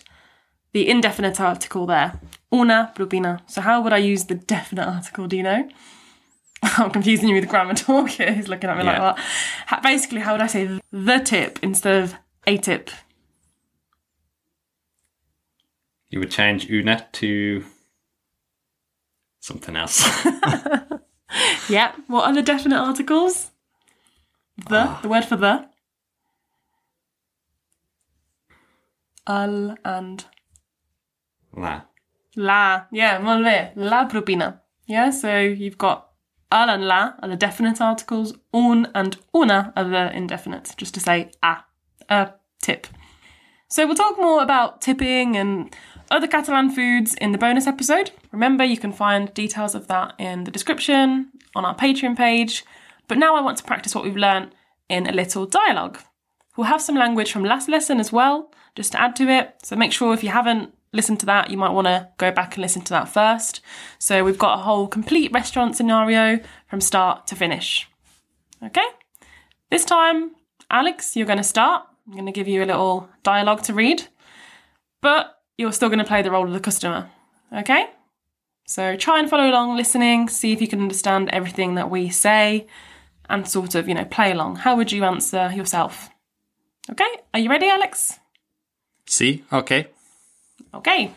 the 0.71 0.87
indefinite 0.87 1.39
article 1.41 1.85
there. 1.87 2.19
Una 2.53 2.91
propina. 2.95 3.41
So 3.47 3.61
how 3.61 3.81
would 3.81 3.91
I 3.93 3.97
use 3.97 4.25
the 4.25 4.35
definite 4.35 4.87
article? 4.87 5.27
Do 5.27 5.35
you 5.35 5.43
know? 5.43 5.67
I'm 6.63 6.91
confusing 6.91 7.29
you 7.29 7.35
with 7.35 7.49
grammar 7.49 7.73
talk 7.73 8.09
here. 8.09 8.31
He's 8.35 8.47
looking 8.47 8.69
at 8.69 8.77
me 8.77 8.83
Yeah. 8.85 8.99
like 9.01 9.17
that. 9.69 9.83
Basically, 9.83 10.21
how 10.21 10.33
would 10.33 10.41
I 10.41 10.47
say 10.47 10.79
the 10.91 11.19
tip 11.19 11.59
instead 11.61 12.03
of 12.03 12.15
a 12.49 12.57
tip? 12.57 12.89
You 16.09 16.19
would 16.19 16.31
change 16.31 16.69
una 16.69 17.07
to 17.13 17.63
something 19.39 19.75
else. 19.75 20.03
Yeah. 21.69 21.93
What 22.07 22.25
are 22.25 22.33
the 22.33 22.41
definite 22.41 22.79
articles? 22.79 23.51
The, 24.67 24.79
ah. 24.79 24.99
the 25.01 25.09
word 25.09 25.25
for 25.25 25.35
the. 25.35 25.65
Al 29.27 29.75
and 29.85 30.25
La. 31.55 31.81
La, 32.35 32.85
yeah, 32.91 33.19
molt 33.19 33.45
bé. 33.45 33.71
La 33.75 34.07
propina. 34.07 34.61
Yeah, 34.87 35.11
so 35.11 35.39
you've 35.39 35.77
got 35.77 36.09
al 36.51 36.69
and 36.69 36.87
la 36.87 37.13
are 37.21 37.29
the 37.29 37.35
definite 37.35 37.79
articles, 37.79 38.33
un 38.53 38.87
and 38.95 39.17
una 39.35 39.71
are 39.75 39.83
the 39.83 40.15
indefinite, 40.15 40.73
just 40.77 40.95
to 40.95 40.99
say 40.99 41.29
a, 41.43 41.57
a 42.09 42.33
tip. 42.69 42.87
So 43.67 43.85
we'll 43.85 43.95
talk 43.95 44.17
more 44.17 44.41
about 44.43 44.81
tipping 44.81 45.35
and 45.35 45.75
other 46.11 46.27
Catalan 46.27 46.69
foods 46.71 47.15
in 47.15 47.31
the 47.31 47.37
bonus 47.37 47.67
episode. 47.67 48.11
Remember, 48.31 48.63
you 48.63 48.77
can 48.77 48.91
find 48.91 49.33
details 49.33 49.75
of 49.75 49.87
that 49.87 50.13
in 50.19 50.43
the 50.43 50.51
description 50.51 51.29
on 51.55 51.65
our 51.65 51.75
Patreon 51.75 52.15
page. 52.15 52.65
But 53.07 53.17
now 53.17 53.35
I 53.35 53.41
want 53.41 53.57
to 53.57 53.63
practice 53.63 53.95
what 53.95 54.03
we've 54.03 54.15
learned 54.15 54.53
in 54.87 55.07
a 55.07 55.11
little 55.11 55.45
dialogue. 55.45 55.99
We'll 56.55 56.67
have 56.67 56.81
some 56.81 56.95
language 56.95 57.31
from 57.31 57.43
last 57.43 57.69
lesson 57.69 57.99
as 57.99 58.11
well, 58.11 58.51
just 58.75 58.91
to 58.91 59.01
add 59.01 59.15
to 59.17 59.29
it. 59.29 59.55
So 59.63 59.75
make 59.75 59.93
sure 59.93 60.13
if 60.13 60.23
you 60.23 60.29
haven't 60.29 60.73
listened 60.91 61.19
to 61.21 61.25
that, 61.27 61.49
you 61.49 61.57
might 61.57 61.71
want 61.71 61.87
to 61.87 62.09
go 62.17 62.31
back 62.31 62.55
and 62.55 62.61
listen 62.61 62.81
to 62.83 62.91
that 62.91 63.09
first. 63.09 63.61
So 63.97 64.23
we've 64.23 64.37
got 64.37 64.59
a 64.59 64.63
whole 64.63 64.87
complete 64.87 65.31
restaurant 65.31 65.75
scenario 65.75 66.39
from 66.67 66.81
start 66.81 67.27
to 67.27 67.35
finish. 67.35 67.87
Okay? 68.63 68.87
This 69.69 69.85
time, 69.85 70.31
Alex, 70.69 71.15
you're 71.15 71.27
going 71.27 71.37
to 71.37 71.43
start. 71.43 71.88
I'm 72.09 72.15
going 72.15 72.25
to 72.25 72.31
give 72.31 72.47
you 72.47 72.63
a 72.63 72.65
little 72.65 73.07
dialogue 73.21 73.61
to 73.63 73.73
read, 73.73 74.07
but 74.99 75.35
you're 75.59 75.71
still 75.71 75.89
going 75.89 75.99
to 75.99 76.05
play 76.05 76.23
the 76.23 76.31
role 76.31 76.47
of 76.47 76.53
the 76.53 76.59
customer. 76.59 77.11
Okay? 77.55 77.85
So 78.65 78.95
try 78.95 79.19
and 79.19 79.29
follow 79.29 79.47
along, 79.47 79.77
listening, 79.77 80.27
see 80.27 80.51
if 80.51 80.59
you 80.59 80.67
can 80.67 80.81
understand 80.81 81.29
everything 81.29 81.75
that 81.75 81.91
we 81.91 82.09
say, 82.09 82.65
and 83.29 83.47
sort 83.47 83.75
of, 83.75 83.87
you 83.87 83.93
know, 83.93 84.05
play 84.05 84.31
along. 84.31 84.55
How 84.57 84.75
would 84.75 84.91
you 84.91 85.03
answer 85.03 85.51
yourself? 85.53 86.09
Okay? 86.89 87.09
Are 87.35 87.39
you 87.39 87.49
ready, 87.49 87.67
Alex? 87.69 88.17
See? 89.05 89.43
Okay. 89.53 89.87
Okay. 90.73 91.11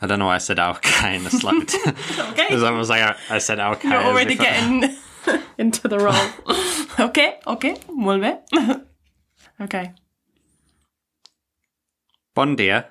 I 0.00 0.06
don't 0.06 0.18
know 0.18 0.26
why 0.26 0.36
I 0.36 0.38
said 0.38 0.58
okay 0.58 1.16
in 1.16 1.24
the 1.24 1.30
slide. 1.30 1.54
Okay. 2.32 2.46
It's 2.54 2.62
almost 2.62 2.88
like 2.88 3.02
I, 3.02 3.16
I 3.36 3.38
said 3.38 3.58
okay. 3.60 3.88
You're 3.90 4.02
already 4.02 4.34
I- 4.34 4.36
getting 4.36 4.96
into 5.58 5.88
the 5.88 5.98
role. 5.98 7.06
okay, 7.08 7.38
okay, 7.46 7.74
bé. 7.88 8.40
okay. 9.60 9.92
Bon 12.36 12.52
dia. 12.52 12.82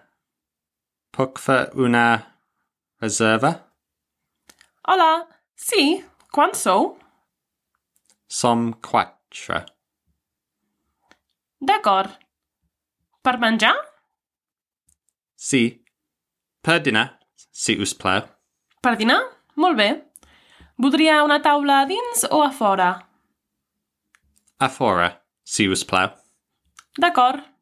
Puc 1.13 1.37
fer 1.37 1.67
una 1.77 2.05
reserva? 3.03 3.51
Hola, 4.89 5.09
sí, 5.53 5.99
quan 6.33 6.55
sou? 6.57 6.95
Som 8.25 8.71
quatre. 8.89 9.61
D'acord. 11.61 12.17
Per 13.21 13.37
menjar? 13.45 13.75
Sí. 15.37 15.63
Per 16.65 16.81
dinar, 16.81 17.07
si 17.37 17.77
us 17.77 17.93
plau. 17.93 18.25
Per 18.81 18.97
dinar? 18.97 19.21
Molt 19.61 19.77
bé. 19.77 19.91
Voldria 20.81 21.21
una 21.21 21.37
taula 21.45 21.83
a 21.83 21.89
dins 21.93 22.25
o 22.31 22.41
a 22.41 22.49
fora? 22.49 22.93
A 24.57 24.69
fora, 24.73 25.11
si 25.45 25.69
us 25.69 25.85
plau. 25.85 26.17
D'acord. 26.97 27.54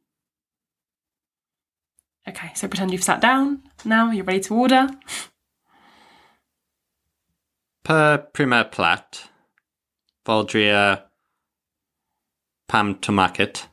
Okay, 2.28 2.52
so 2.56 2.68
pretend 2.68 2.92
you've 2.92 3.04
sat 3.04 3.22
down. 3.22 3.64
Now 3.84 4.12
you're 4.12 4.24
ready 4.24 4.40
to 4.42 4.56
order. 4.56 4.88
Per 7.84 8.18
primer 8.32 8.64
plat, 8.64 9.30
voldria 10.26 11.10
pam 12.68 12.96
tomàquet. 12.96 13.68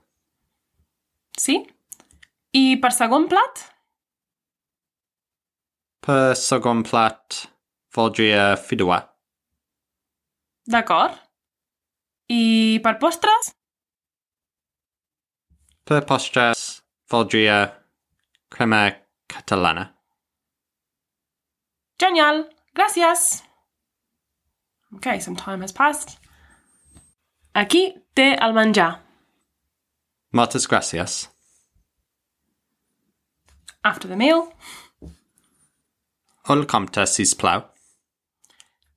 Sí? 1.38 1.62
I 2.52 2.76
per 2.82 2.90
segon 2.90 3.28
plat? 3.30 3.62
Per 6.02 6.34
segon 6.34 6.82
plat, 6.82 7.46
voldria 7.94 8.56
fideuà. 8.58 8.98
D'acord. 10.66 11.14
I 12.30 12.80
per 12.82 12.96
postres? 12.98 13.54
Per 15.86 16.02
postres 16.06 16.82
voldria 17.10 17.79
crema 18.50 18.92
catalana. 19.28 19.94
Genial. 21.98 22.48
Gracias. 22.74 23.42
Okay, 24.96 25.20
some 25.20 25.36
time 25.36 25.60
has 25.62 25.72
passed. 25.72 26.18
Aquí 27.54 27.94
té 28.14 28.36
el 28.40 28.52
menjar. 28.52 29.00
Moltes 30.32 30.66
gracias. 30.66 31.28
After 33.82 34.08
the 34.08 34.16
meal. 34.16 34.52
Ol 36.48 36.66
compte, 36.66 37.06
sisplau. 37.06 37.62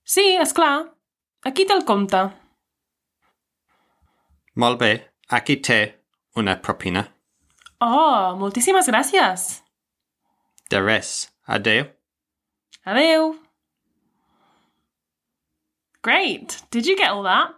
Sí, 0.03 0.35
és 0.41 0.53
clar. 0.53 0.89
Aquí 1.45 1.65
té 1.65 1.73
el 1.73 1.85
compte. 1.85 2.21
Molt 4.55 4.79
bé. 4.79 4.91
Aquí 5.29 5.57
té 5.61 5.79
una 6.35 6.55
propina. 6.61 7.12
Oh, 7.85 8.35
moltíssimes 8.39 8.87
gràcies. 8.87 9.61
De 10.69 10.81
res. 10.81 11.31
Adeu. 11.45 11.89
Adeu. 12.85 13.35
Great. 16.01 16.61
Did 16.71 16.85
you 16.85 16.95
get 16.95 17.11
all 17.11 17.23
that? 17.23 17.49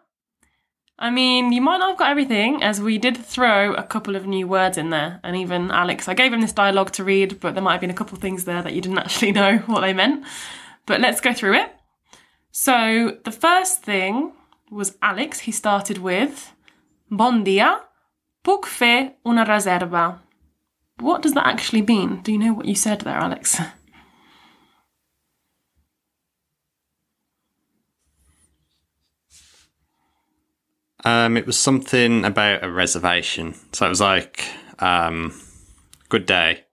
I 0.98 1.12
mean, 1.12 1.52
you 1.52 1.62
might 1.62 1.78
not 1.78 1.90
have 1.90 1.98
got 2.00 2.10
everything, 2.10 2.64
as 2.64 2.82
we 2.82 2.98
did 2.98 3.18
throw 3.18 3.74
a 3.74 3.84
couple 3.84 4.16
of 4.16 4.26
new 4.26 4.48
words 4.48 4.78
in 4.80 4.90
there. 4.90 5.20
And 5.24 5.36
even 5.36 5.70
Alex, 5.70 6.08
I 6.08 6.16
gave 6.16 6.34
him 6.34 6.42
this 6.42 6.54
dialogue 6.54 6.92
to 6.94 7.04
read, 7.04 7.40
but 7.40 7.54
there 7.54 7.62
might 7.62 7.74
have 7.74 7.82
been 7.82 7.92
a 7.92 8.00
couple 8.02 8.16
of 8.16 8.22
things 8.22 8.46
there 8.46 8.64
that 8.64 8.74
you 8.74 8.82
didn't 8.82 8.98
actually 9.06 9.32
know 9.32 9.58
what 9.68 9.82
they 9.82 9.94
meant. 9.94 10.26
But 10.88 11.02
let's 11.02 11.22
go 11.22 11.34
through 11.34 11.56
it. 11.56 11.72
So 12.52 13.18
the 13.24 13.32
first 13.32 13.84
thing 13.84 14.32
was 14.72 14.98
Alex. 15.04 15.42
He 15.42 15.52
started 15.52 16.00
with 16.00 16.52
Bon 17.12 17.44
dia, 17.44 17.82
puc 18.46 18.68
fer 18.68 19.14
una 19.26 19.44
reserva. 19.46 20.22
What 21.00 21.22
does 21.22 21.34
that 21.34 21.48
actually 21.48 21.82
mean? 21.82 22.22
Do 22.22 22.32
you 22.32 22.38
know 22.38 22.54
what 22.54 22.68
you 22.68 22.76
said 22.76 23.02
there, 23.02 23.18
Alex? 23.18 23.60
Um, 31.04 31.38
it 31.38 31.46
was 31.46 31.58
something 31.58 32.26
about 32.26 32.64
a 32.64 32.72
reservation. 32.72 33.54
So 33.74 33.86
it 33.86 33.90
was 33.90 34.02
like, 34.02 34.44
um, 34.80 35.40
good 36.10 36.26
day. 36.26 36.66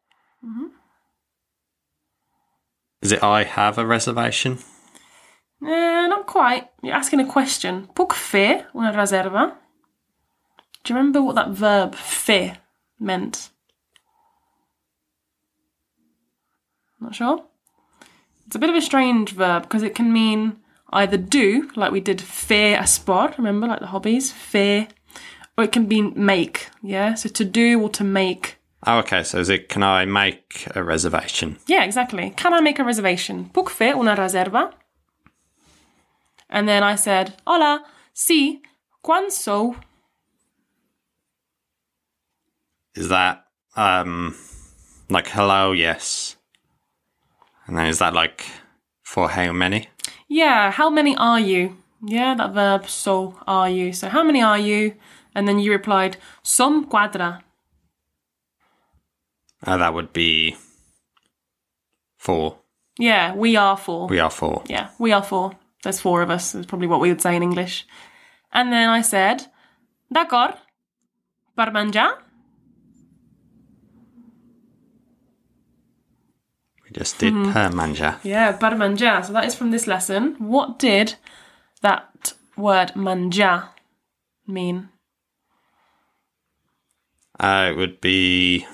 Is 3.02 3.12
it 3.12 3.22
I 3.22 3.42
have 3.42 3.78
a 3.78 3.84
reservation? 3.84 4.58
Eh, 5.62 6.06
not 6.06 6.26
quite. 6.26 6.68
You're 6.82 6.94
asking 6.94 7.20
a 7.20 7.26
question. 7.26 7.88
Puc 7.94 8.12
fer 8.12 8.66
una 8.74 8.92
reserva? 8.92 9.56
Do 10.84 10.92
you 10.92 10.98
remember 10.98 11.22
what 11.22 11.36
that 11.36 11.50
verb 11.50 11.94
fer 11.94 12.58
meant? 12.98 13.50
Not 17.00 17.14
sure? 17.14 17.44
It's 18.46 18.56
a 18.56 18.58
bit 18.58 18.70
of 18.70 18.76
a 18.76 18.82
strange 18.82 19.32
verb 19.32 19.62
because 19.62 19.82
it 19.82 19.94
can 19.94 20.12
mean 20.12 20.56
either 20.92 21.16
do, 21.16 21.70
like 21.74 21.92
we 21.92 22.00
did 22.00 22.20
fer 22.20 22.76
a 22.78 22.86
sport, 22.86 23.38
remember, 23.38 23.66
like 23.66 23.80
the 23.80 23.86
hobbies, 23.86 24.32
fer, 24.32 24.86
or 25.56 25.64
it 25.64 25.72
can 25.72 25.88
mean 25.88 26.12
make, 26.16 26.68
yeah? 26.82 27.14
So 27.14 27.28
to 27.28 27.44
do 27.44 27.80
or 27.80 27.88
to 27.90 28.04
make. 28.04 28.58
Oh, 28.86 28.98
okay. 28.98 29.22
So 29.22 29.38
is 29.38 29.48
it, 29.48 29.68
can 29.68 29.82
I 29.82 30.04
make 30.04 30.66
a 30.74 30.82
reservation? 30.82 31.58
Yeah, 31.66 31.84
exactly. 31.84 32.34
Can 32.36 32.52
I 32.52 32.60
make 32.60 32.78
a 32.78 32.84
reservation? 32.84 33.50
Puc 33.54 33.70
fer 33.70 33.94
una 33.94 34.16
reserva? 34.16 34.72
And 36.50 36.68
then 36.68 36.82
I 36.82 36.96
said, 36.96 37.34
Hola, 37.46 37.84
sí, 38.14 38.60
quan 39.02 39.30
sou? 39.30 39.76
Is 42.94 43.08
that, 43.08 43.44
um, 43.76 44.34
like 45.08 45.28
hello, 45.28 45.72
yes. 45.72 46.36
And 47.66 47.76
then 47.76 47.86
is 47.86 47.98
that 47.98 48.14
like 48.14 48.44
for 49.02 49.28
how 49.28 49.52
many? 49.52 49.88
Yeah, 50.28 50.70
how 50.70 50.90
many 50.90 51.16
are 51.16 51.40
you? 51.40 51.76
Yeah, 52.04 52.34
that 52.34 52.52
verb, 52.52 52.88
so 52.88 53.38
are 53.46 53.70
you. 53.70 53.92
So 53.92 54.08
how 54.08 54.22
many 54.22 54.42
are 54.42 54.58
you? 54.58 54.94
And 55.34 55.46
then 55.46 55.58
you 55.58 55.70
replied, 55.72 56.16
som 56.42 56.84
quadra. 56.84 57.42
Uh, 59.64 59.76
that 59.76 59.94
would 59.94 60.12
be 60.12 60.56
four. 62.18 62.58
Yeah, 62.98 63.34
we 63.34 63.56
are 63.56 63.76
four. 63.76 64.08
We 64.08 64.18
are 64.18 64.30
four. 64.30 64.64
Yeah, 64.68 64.90
we 64.98 65.12
are 65.12 65.22
four. 65.22 65.52
There's 65.82 66.00
four 66.00 66.22
of 66.22 66.30
us, 66.30 66.54
is 66.54 66.66
probably 66.66 66.88
what 66.88 67.00
we 67.00 67.08
would 67.08 67.20
say 67.22 67.36
in 67.36 67.42
English. 67.42 67.86
And 68.52 68.72
then 68.72 68.88
I 68.88 69.02
said, 69.02 69.46
D'acord, 70.12 70.54
per 71.56 71.70
menjar? 71.70 72.18
We 76.92 76.98
just 76.98 77.18
did 77.18 77.32
per 77.32 77.70
manja. 77.70 78.20
Yeah, 78.22 78.52
per 78.52 78.72
menjar. 78.72 79.24
So 79.24 79.32
that 79.32 79.46
is 79.46 79.54
from 79.54 79.70
this 79.70 79.86
lesson. 79.86 80.36
What 80.38 80.78
did 80.78 81.14
that 81.80 82.34
word 82.54 82.94
manja 82.94 83.70
mean? 84.46 84.90
Uh, 87.40 87.68
it 87.70 87.76
would 87.78 88.00
be. 88.02 88.66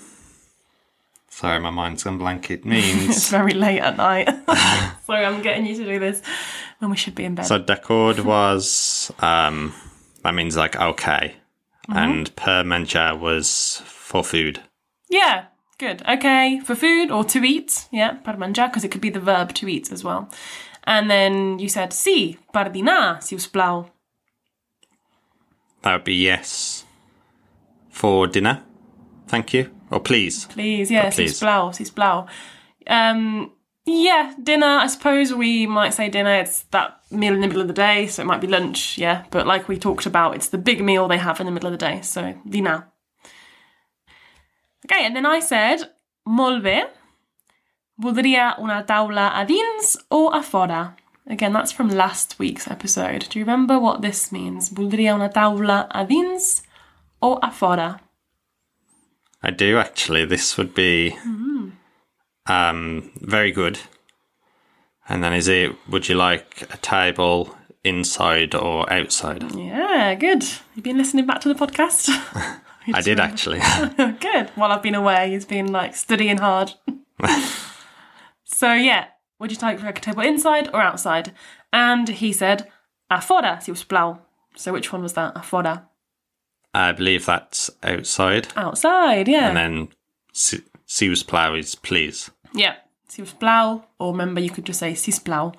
Sorry, 1.28 1.60
my 1.60 1.70
mind's 1.70 2.02
gone 2.02 2.18
blank. 2.18 2.50
It 2.50 2.64
means. 2.74 3.08
It's 3.08 3.30
very 3.30 3.52
late 3.52 3.78
at 3.80 3.96
night. 3.96 4.28
Sorry, 5.06 5.24
I'm 5.24 5.40
getting 5.40 5.64
you 5.66 5.76
to 5.76 5.84
do 5.84 6.00
this 6.00 6.20
when 6.80 6.90
we 6.90 6.96
should 6.96 7.14
be 7.14 7.24
in 7.24 7.36
bed. 7.36 7.46
so, 7.46 7.60
d'accord 7.60 8.24
was. 8.24 9.12
Um, 9.20 9.74
that 10.24 10.34
means 10.34 10.56
like 10.56 10.74
okay. 10.74 11.36
And 11.90 12.34
per 12.34 12.64
manja 12.64 13.16
was 13.16 13.80
for 13.86 14.24
food. 14.24 14.60
Yeah, 15.08 15.44
good. 15.78 16.02
Okay, 16.08 16.60
for 16.60 16.74
food 16.74 17.10
or 17.10 17.24
to 17.24 17.44
eat. 17.44 17.88
Yeah, 17.90 18.12
per 18.12 18.34
menjar, 18.34 18.68
because 18.68 18.84
it 18.84 18.90
could 18.90 19.00
be 19.00 19.10
the 19.10 19.20
verb 19.20 19.54
to 19.54 19.68
eat 19.68 19.90
as 19.92 20.04
well. 20.04 20.28
And 20.84 21.10
then 21.10 21.58
you 21.58 21.68
said 21.68 21.90
sí, 21.90 22.38
per 22.52 22.68
dinar, 22.68 23.20
si 23.20 23.36
us 23.36 23.46
plau. 23.46 23.90
That 25.82 25.92
would 25.94 26.04
be 26.04 26.14
yes. 26.14 26.84
For 27.90 28.26
dinner. 28.26 28.62
Thank 29.26 29.54
you. 29.54 29.70
Or 29.90 30.00
please. 30.00 30.46
Please, 30.46 30.90
yeah, 30.90 31.10
si 31.10 31.24
us 31.24 31.32
please. 31.32 31.40
plau, 31.40 31.74
si 31.74 31.84
us 31.84 31.90
plau. 31.90 32.26
Um, 32.86 33.52
yeah, 33.84 34.34
dinner, 34.42 34.66
I 34.66 34.86
suppose 34.86 35.32
we 35.32 35.66
might 35.66 35.94
say 35.94 36.08
dinner. 36.08 36.34
It's 36.40 36.62
that 36.70 37.00
meal 37.10 37.34
in 37.34 37.40
the 37.40 37.46
middle 37.46 37.62
of 37.62 37.68
the 37.68 37.74
day, 37.74 38.06
so 38.06 38.22
it 38.22 38.26
might 38.26 38.40
be 38.40 38.46
lunch, 38.46 38.98
yeah. 38.98 39.24
But 39.30 39.46
like 39.46 39.68
we 39.68 39.78
talked 39.78 40.06
about, 40.06 40.34
it's 40.34 40.48
the 40.48 40.58
big 40.58 40.82
meal 40.82 41.08
they 41.08 41.18
have 41.18 41.40
in 41.40 41.46
the 41.46 41.52
middle 41.52 41.72
of 41.72 41.78
the 41.78 41.86
day, 41.86 42.00
so 42.02 42.34
dinar. 42.48 42.88
Okay, 44.84 45.04
and 45.04 45.16
then 45.16 45.26
I 45.26 45.40
said, 45.40 45.82
molt 46.26 46.62
bé, 46.62 46.86
voldria 48.00 48.54
una 48.58 48.84
taula 48.84 49.32
a 49.34 49.44
dins 49.44 49.96
o 50.10 50.28
a 50.28 50.42
fora? 50.42 50.96
Again, 51.26 51.52
that's 51.52 51.72
from 51.72 51.88
last 51.90 52.38
week's 52.38 52.68
episode. 52.68 53.28
Do 53.28 53.38
you 53.38 53.44
remember 53.44 53.78
what 53.78 54.00
this 54.02 54.32
means? 54.32 54.70
Voldria 54.70 55.14
una 55.14 55.28
taula 55.28 55.86
a 55.90 56.04
dins 56.06 56.62
o 57.20 57.38
a 57.42 57.50
fora? 57.50 58.00
I 59.42 59.50
do 59.50 59.78
actually. 59.78 60.24
This 60.24 60.56
would 60.56 60.74
be 60.74 61.16
um, 62.46 63.10
very 63.16 63.52
good. 63.52 63.78
And 65.08 65.22
then 65.22 65.32
is 65.32 65.48
it, 65.48 65.74
would 65.88 66.08
you 66.08 66.14
like 66.16 66.62
a 66.72 66.76
table 66.78 67.54
inside 67.84 68.54
or 68.54 68.90
outside? 68.92 69.54
Yeah, 69.54 70.14
good. 70.14 70.44
You've 70.74 70.84
been 70.84 70.98
listening 70.98 71.26
back 71.26 71.40
to 71.42 71.48
the 71.48 71.54
podcast? 71.54 72.08
I 72.94 73.00
did 73.00 73.20
actually. 73.20 73.60
good. 74.20 74.50
While 74.54 74.72
I've 74.72 74.82
been 74.82 74.94
away, 74.94 75.30
he's 75.30 75.44
been 75.44 75.72
like 75.72 75.94
studying 75.94 76.38
hard. 76.38 76.72
so 78.44 78.72
yeah, 78.72 79.06
would 79.38 79.52
you 79.52 79.58
like 79.60 79.82
like 79.82 79.98
a 79.98 80.00
table 80.00 80.22
inside 80.22 80.68
or 80.72 80.80
outside? 80.80 81.32
And 81.72 82.08
he 82.08 82.32
said, 82.32 82.68
a 83.10 83.20
fora, 83.20 83.60
si 83.60 83.72
us 83.72 83.84
plau. 83.84 84.18
So 84.56 84.72
which 84.72 84.92
one 84.92 85.02
was 85.02 85.14
that? 85.14 85.32
A 85.36 85.42
fora. 85.42 85.88
I 86.74 86.92
believe 86.92 87.26
that's 87.26 87.70
outside. 87.82 88.48
Outside, 88.56 89.28
yeah. 89.28 89.48
And 89.48 89.56
then 89.56 89.88
si- 90.32 90.64
sius 90.86 91.26
plow 91.26 91.54
is 91.54 91.74
please. 91.74 92.30
Yeah, 92.54 92.76
si 93.08 93.22
us 93.22 93.32
plau, 93.32 93.84
or 93.98 94.12
remember 94.12 94.40
you 94.40 94.50
could 94.50 94.66
just 94.66 94.80
say 94.80 94.94
sis 94.94 95.18
plau. 95.18 95.54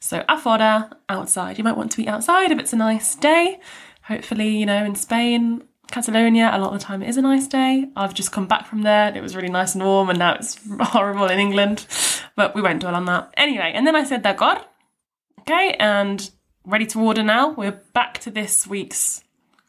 So 0.00 0.24
a 0.28 0.38
fora, 0.38 0.90
outside. 1.08 1.58
You 1.58 1.64
might 1.64 1.76
want 1.76 1.92
to 1.92 2.02
eat 2.02 2.08
outside 2.08 2.50
if 2.50 2.58
it's 2.58 2.72
a 2.72 2.76
nice 2.76 3.14
day. 3.14 3.60
Hopefully, 4.04 4.56
you 4.56 4.66
know, 4.66 4.84
in 4.84 4.94
Spain, 4.94 5.62
Catalonia, 5.90 6.50
a 6.52 6.58
lot 6.58 6.72
of 6.72 6.80
the 6.80 6.84
time 6.84 7.02
it 7.02 7.08
is 7.08 7.16
a 7.16 7.22
nice 7.22 7.46
day. 7.46 7.88
I've 7.96 8.14
just 8.14 8.32
come 8.32 8.46
back 8.46 8.66
from 8.66 8.82
there. 8.82 9.14
It 9.14 9.22
was 9.22 9.36
really 9.36 9.48
nice 9.48 9.74
and 9.74 9.84
warm, 9.84 10.10
and 10.10 10.18
now 10.18 10.34
it's 10.34 10.58
horrible 10.80 11.26
in 11.26 11.38
England. 11.38 11.86
But 12.36 12.54
we 12.54 12.62
won't 12.62 12.80
dwell 12.80 12.94
on 12.94 13.04
that. 13.06 13.32
Anyway, 13.36 13.72
and 13.74 13.86
then 13.86 13.96
I 13.96 14.04
said 14.04 14.22
d'accord. 14.22 14.64
Okay, 15.40 15.76
and 15.78 16.30
ready 16.64 16.86
to 16.86 17.00
order 17.00 17.22
now. 17.22 17.50
We're 17.50 17.80
back 17.92 18.18
to 18.18 18.30
this 18.30 18.66
week's 18.66 19.24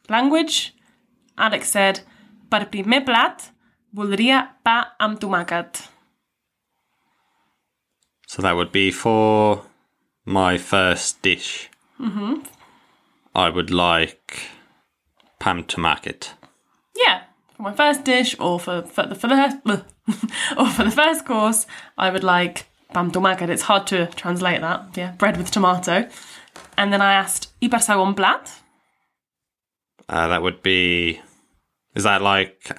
language. 0.08 0.74
Alex 1.36 1.70
said, 1.70 2.00
per 2.50 2.66
primer 2.66 3.00
plat, 3.00 3.50
voldria 3.94 4.48
pa 4.64 4.92
amb 5.00 5.18
tomàquet. 5.18 5.88
So 8.26 8.42
that 8.42 8.56
would 8.56 8.72
be 8.72 8.90
for 8.90 9.66
my 10.24 10.56
first 10.58 11.20
dish, 11.22 11.68
mm-hmm. 12.00 12.42
I 13.34 13.48
would 13.48 13.70
like 13.70 14.48
pam 15.42 15.64
to 15.64 15.80
market. 15.80 16.34
Yeah, 16.94 17.22
for 17.56 17.62
my 17.62 17.72
first 17.72 18.04
dish 18.04 18.36
or 18.38 18.60
for, 18.60 18.82
for 18.82 19.06
the 19.06 19.16
for 19.16 19.26
the 19.26 19.84
or 20.56 20.68
for 20.68 20.84
the 20.84 20.90
first 20.90 21.26
course, 21.26 21.66
I 21.98 22.10
would 22.10 22.22
like 22.22 22.66
pam 22.94 23.10
to 23.10 23.20
market. 23.20 23.50
It's 23.50 23.62
hard 23.62 23.88
to 23.88 24.06
translate 24.14 24.60
that. 24.60 24.96
Yeah, 24.96 25.12
bread 25.18 25.36
with 25.36 25.50
tomato. 25.50 26.08
And 26.76 26.92
then 26.92 27.02
I 27.02 27.14
asked, 27.14 27.52
"I 27.60 27.68
per 27.68 27.78
segon 27.78 28.14
plat?" 28.14 28.52
Uh, 30.08 30.28
that 30.28 30.42
would 30.42 30.62
be. 30.62 31.20
Is 31.94 32.04
that 32.04 32.22
like. 32.22 32.70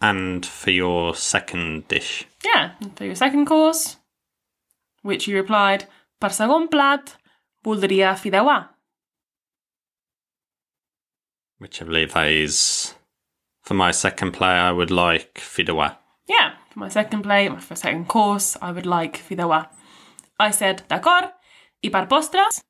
And 0.00 0.44
for 0.44 0.70
your 0.70 1.14
second 1.14 1.88
dish? 1.88 2.26
Yeah, 2.44 2.72
for 2.96 3.04
your 3.04 3.14
second 3.14 3.46
course, 3.46 3.96
which 5.02 5.28
you 5.28 5.36
replied, 5.36 5.86
"Per 6.20 6.30
segon 6.30 6.70
plat, 6.70 7.16
fideuà." 8.14 8.75
Which 11.58 11.80
I 11.80 11.84
believe 11.84 12.12
that 12.12 12.28
is. 12.28 12.94
For 13.62 13.74
my 13.74 13.90
second 13.90 14.32
play, 14.32 14.48
I 14.48 14.70
would 14.70 14.90
like 14.90 15.34
fideuà. 15.34 15.96
Yeah, 16.28 16.52
for 16.70 16.78
my 16.80 16.88
second 16.88 17.22
plate, 17.22 17.48
my 17.48 17.58
first 17.60 17.82
second 17.82 18.06
course, 18.06 18.56
I 18.62 18.70
would 18.72 18.86
like 18.86 19.18
fideuà. 19.18 19.68
I 20.38 20.50
said, 20.50 20.82
"D'acord." 20.88 21.32
I 21.84 21.88
per 21.88 22.06
postres? 22.06 22.62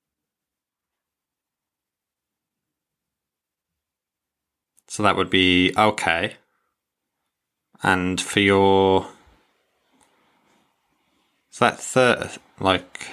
So 4.89 5.03
that 5.03 5.17
would 5.17 5.31
be 5.31 5.73
okay. 5.77 6.37
And 7.83 8.21
for 8.21 8.41
your. 8.41 9.09
Is 11.53 11.59
that 11.59 11.79
third. 11.81 12.39
Like. 12.61 13.09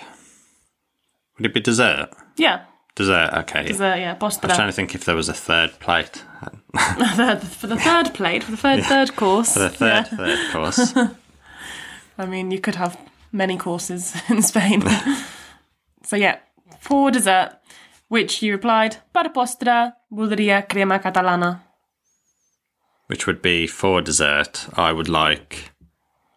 Would 1.37 1.47
it 1.47 1.53
be 1.53 1.59
dessert? 1.59 2.09
Yeah, 2.37 2.65
Dessert, 2.95 3.33
okay. 3.33 3.63
dessert, 3.63 3.97
yeah, 3.97 4.15
I 4.19 4.23
was 4.23 4.37
trying 4.37 4.67
to 4.67 4.71
think 4.71 4.93
if 4.93 5.05
there 5.05 5.15
was 5.15 5.27
a 5.27 5.33
third 5.33 5.79
plate. 5.79 6.23
For 6.73 7.67
the 7.67 7.77
third 7.79 8.13
plate, 8.13 8.43
for 8.43 8.51
the 8.51 8.57
third 8.57 8.83
third 8.83 9.15
course. 9.15 9.53
For 9.53 9.59
the 9.59 9.69
third, 9.69 10.07
yeah. 10.11 10.17
third 10.17 10.51
course. 10.51 10.93
I 12.17 12.25
mean, 12.25 12.51
you 12.51 12.59
could 12.59 12.75
have 12.75 12.97
many 13.31 13.57
courses 13.57 14.15
in 14.29 14.43
Spain. 14.43 14.83
so 16.03 16.15
yeah, 16.15 16.37
for 16.79 17.09
dessert, 17.09 17.57
which 18.09 18.43
you 18.43 18.51
replied, 18.51 18.97
per 19.13 19.29
postre, 19.29 19.93
voldria 20.11 20.67
crema 20.69 20.99
catalana. 20.99 21.61
which 23.07 23.25
would 23.27 23.41
be 23.41 23.67
for 23.67 24.01
dessert, 24.01 24.67
I 24.75 24.91
would 24.91 25.09
like 25.09 25.71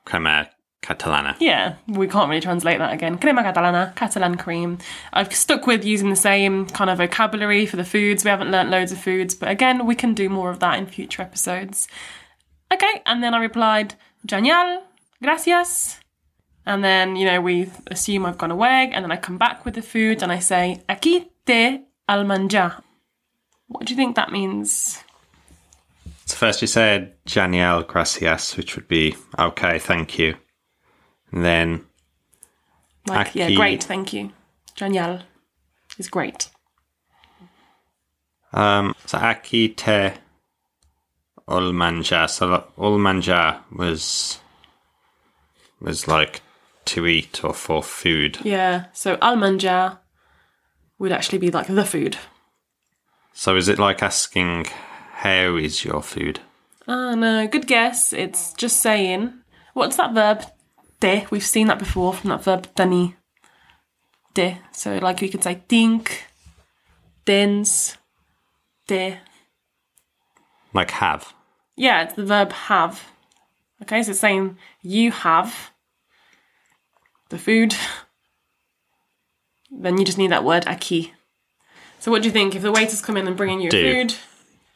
crema 0.04 0.48
catalana. 0.86 1.36
Yeah, 1.40 1.74
we 1.88 2.06
can't 2.06 2.28
really 2.28 2.40
translate 2.40 2.78
that 2.78 2.92
again. 2.92 3.18
Crema 3.18 3.42
catalana, 3.42 3.94
Catalan 3.96 4.36
cream. 4.36 4.78
I've 5.12 5.34
stuck 5.34 5.66
with 5.66 5.84
using 5.84 6.10
the 6.10 6.16
same 6.16 6.66
kind 6.66 6.88
of 6.88 6.98
vocabulary 6.98 7.66
for 7.66 7.76
the 7.76 7.84
foods. 7.84 8.24
We 8.24 8.30
haven't 8.30 8.50
learnt 8.50 8.70
loads 8.70 8.92
of 8.92 8.98
foods, 8.98 9.34
but 9.34 9.50
again, 9.50 9.86
we 9.86 9.94
can 9.94 10.14
do 10.14 10.28
more 10.28 10.50
of 10.50 10.60
that 10.60 10.78
in 10.78 10.86
future 10.86 11.22
episodes. 11.22 11.88
Okay, 12.72 13.02
and 13.04 13.22
then 13.22 13.34
I 13.34 13.38
replied, 13.38 13.94
Genial, 14.24 14.82
gracias. 15.22 15.98
And 16.64 16.82
then, 16.82 17.16
you 17.16 17.26
know, 17.26 17.40
we 17.40 17.70
assume 17.88 18.26
I've 18.26 18.38
gone 18.38 18.50
away, 18.50 18.90
and 18.92 19.04
then 19.04 19.12
I 19.12 19.16
come 19.16 19.38
back 19.38 19.64
with 19.64 19.74
the 19.74 19.82
food 19.82 20.22
and 20.22 20.32
I 20.32 20.38
say, 20.38 20.82
Aquí 20.88 21.28
te 21.44 21.82
al. 22.08 22.24
What 23.68 23.84
do 23.84 23.92
you 23.92 23.96
think 23.96 24.14
that 24.14 24.30
means? 24.30 25.02
So 26.26 26.36
first 26.36 26.60
you 26.60 26.66
said 26.66 27.14
genial 27.24 27.82
gracias, 27.82 28.56
which 28.56 28.74
would 28.74 28.88
be 28.88 29.16
okay, 29.38 29.78
thank 29.78 30.18
you. 30.18 30.36
And 31.32 31.44
then 31.44 31.86
Like, 33.06 33.34
yeah, 33.34 33.50
great, 33.50 33.84
thank 33.84 34.12
you. 34.12 34.32
Genial 34.74 35.20
is 35.98 36.08
great. 36.08 36.50
um 38.52 38.94
so 39.06 39.18
aquí 39.18 39.74
te 39.76 40.14
ol 41.48 41.72
manjar. 41.72 42.28
So 42.28 42.64
ol 42.78 42.98
manjar 42.98 43.60
was 43.70 44.38
was 45.80 46.08
like 46.08 46.40
to 46.86 47.06
eat 47.06 47.44
or 47.44 47.52
for 47.54 47.82
food. 47.82 48.38
Yeah, 48.44 48.86
so 48.92 49.18
al 49.20 49.36
menjar 49.36 49.98
would 50.98 51.12
actually 51.12 51.38
be 51.38 51.50
like 51.50 51.66
the 51.66 51.84
food. 51.84 52.16
So 53.32 53.56
is 53.56 53.68
it 53.68 53.78
like 53.78 54.02
asking 54.02 54.66
how 55.12 55.56
is 55.56 55.84
your 55.84 56.02
food? 56.02 56.40
Oh 56.88 57.14
no, 57.14 57.46
good 57.46 57.66
guess. 57.66 58.12
It's 58.12 58.52
just 58.54 58.80
saying. 58.80 59.32
What's 59.74 59.96
that 59.96 60.14
verb? 60.14 60.44
De. 61.00 61.26
We've 61.30 61.44
seen 61.44 61.66
that 61.68 61.78
before 61.78 62.12
from 62.14 62.30
that 62.30 62.42
verb 62.44 62.68
tenir. 62.74 63.14
De. 64.34 64.58
So 64.72 64.98
like 64.98 65.20
we 65.20 65.28
could 65.28 65.42
say 65.44 65.62
think, 65.68 66.24
tens, 67.24 67.96
de. 68.86 69.18
Like 70.72 70.90
have. 70.92 71.32
Yeah, 71.76 72.02
it's 72.02 72.14
the 72.14 72.24
verb 72.24 72.52
have. 72.52 73.02
Okay, 73.82 74.02
so 74.02 74.10
it's 74.12 74.20
saying 74.20 74.56
you 74.82 75.10
have 75.12 75.70
the 77.28 77.38
food. 77.38 77.74
Then 79.70 79.98
you 79.98 80.04
just 80.04 80.16
need 80.18 80.30
that 80.30 80.44
word 80.44 80.64
aquí. 80.66 81.10
So 81.98 82.10
what 82.10 82.22
do 82.22 82.28
you 82.28 82.32
think 82.32 82.54
if 82.54 82.62
the 82.62 82.70
waiters 82.72 83.02
come 83.02 83.16
in 83.16 83.26
and 83.26 83.36
bringing 83.36 83.60
you 83.60 83.68
Do. 83.70 83.92
food? 83.92 84.14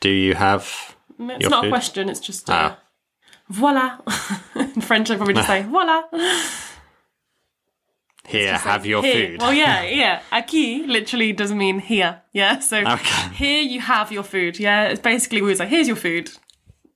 Do 0.00 0.08
you 0.10 0.34
have 0.34 0.96
It's 1.18 1.48
not 1.48 1.62
food? 1.62 1.68
a 1.68 1.70
question, 1.70 2.08
it's 2.08 2.20
just 2.20 2.50
uh, 2.50 2.52
Ah. 2.74 2.78
Voila. 3.50 3.98
In 4.54 4.80
French, 4.88 5.10
I 5.10 5.16
probably 5.16 5.34
just 5.34 5.46
say 5.46 5.62
voila. 5.68 6.02
here, 8.26 8.56
have 8.56 8.82
like, 8.82 8.88
your 8.88 9.02
here. 9.02 9.28
food? 9.30 9.40
Well, 9.40 9.52
yeah, 9.52 9.82
yeah. 10.02 10.22
Aquí 10.32 10.86
literally 10.86 11.32
doesn't 11.32 11.58
mean 11.58 11.78
here. 11.80 12.22
Yeah, 12.32 12.60
so 12.60 12.78
Okay. 12.78 13.28
here 13.34 13.60
you 13.62 13.80
have 13.80 14.12
your 14.12 14.22
food. 14.22 14.58
Yeah, 14.58 14.84
it's 14.88 15.00
basically 15.00 15.42
we 15.42 15.48
would 15.48 15.58
say, 15.58 15.66
here's 15.66 15.86
your 15.88 15.96
food. 15.96 16.30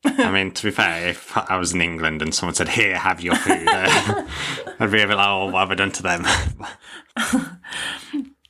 I 0.07 0.31
mean, 0.31 0.51
to 0.53 0.65
be 0.65 0.71
fair, 0.71 1.09
if 1.09 1.35
I 1.37 1.57
was 1.57 1.73
in 1.73 1.81
England 1.81 2.21
and 2.21 2.35
someone 2.35 2.55
said, 2.55 2.69
"Here, 2.69 2.95
have 2.99 3.23
your 3.23 3.35
food," 3.37 3.67
uh, 3.67 4.27
I'd 4.79 4.91
be 4.93 5.01
a 5.01 5.07
bit 5.07 5.17
like, 5.17 5.27
"Oh, 5.27 5.47
what 5.51 5.61
have 5.61 5.71
I 5.71 5.75
done 5.77 5.93
to 5.93 6.03
them?" 6.03 6.27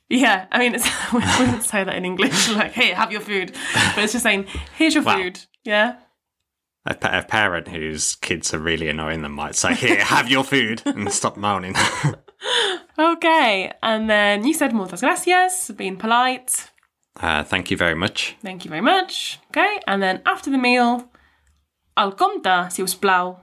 Yeah, 0.09 0.45
I 0.51 0.59
mean, 0.59 0.75
it's, 0.75 0.85
we 1.13 1.19
wouldn't 1.39 1.63
say 1.63 1.83
that 1.85 1.95
in 1.95 2.03
English, 2.05 2.49
like, 2.51 2.73
hey, 2.73 2.89
have 2.91 3.11
your 3.11 3.21
food. 3.21 3.55
But 3.95 4.03
it's 4.03 4.11
just 4.13 4.23
saying, 4.23 4.45
here's 4.77 4.93
your 4.93 5.03
Wow. 5.03 5.15
food. 5.17 5.39
Yeah. 5.63 5.95
A, 6.85 6.95
a 7.01 7.23
parent 7.23 7.67
whose 7.69 8.15
kids 8.15 8.53
are 8.53 8.59
really 8.59 8.87
annoying 8.89 9.21
them 9.21 9.31
might 9.33 9.55
say, 9.55 9.73
"Here, 9.73 10.03
have 10.03 10.29
your 10.29 10.43
food," 10.43 10.81
and 10.85 11.11
stop 11.11 11.37
moaning. 11.37 11.75
Okay. 12.97 13.71
And 13.81 14.09
then 14.09 14.45
you 14.47 14.53
said 14.53 14.71
muchas 14.73 15.01
gracias, 15.01 15.71
being 15.75 15.97
polite. 15.97 16.71
uh, 17.19 17.43
thank 17.43 17.69
you 17.69 17.77
very 17.77 17.95
much. 17.95 18.35
Thank 18.41 18.63
you 18.63 18.69
very 18.69 18.81
much. 18.81 19.39
Okay. 19.49 19.79
And 19.87 20.01
then 20.01 20.21
after 20.25 20.49
the 20.51 20.57
meal, 20.57 21.09
al 21.97 22.13
compte, 22.13 22.71
si 22.71 22.83
us 22.83 22.95
plau. 22.95 23.39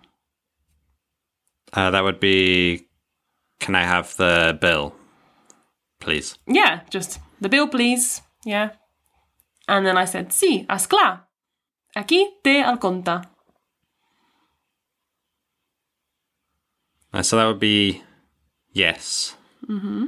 Uh, 1.73 1.91
that 1.91 2.03
would 2.05 2.21
be. 2.21 2.87
Can 3.61 3.75
I 3.75 3.83
have 3.85 4.17
the 4.17 4.57
bill, 4.61 4.95
please? 6.01 6.37
Yeah, 6.47 6.81
just 6.91 7.21
the 7.41 7.49
bill, 7.49 7.69
please. 7.69 8.23
Yeah. 8.45 8.71
And 9.69 9.87
then 9.87 9.97
I 9.97 10.05
said, 10.07 10.31
sí, 10.31 10.67
haz 10.69 10.87
clar. 10.87 11.29
Aquí 11.97 12.25
te 12.43 12.63
al 12.63 12.79
compte. 12.79 13.21
Uh, 17.13 17.23
so 17.23 17.37
that 17.37 17.47
would 17.47 17.61
be 17.61 18.03
yes. 18.73 19.37
Mm-hmm. 19.69 20.07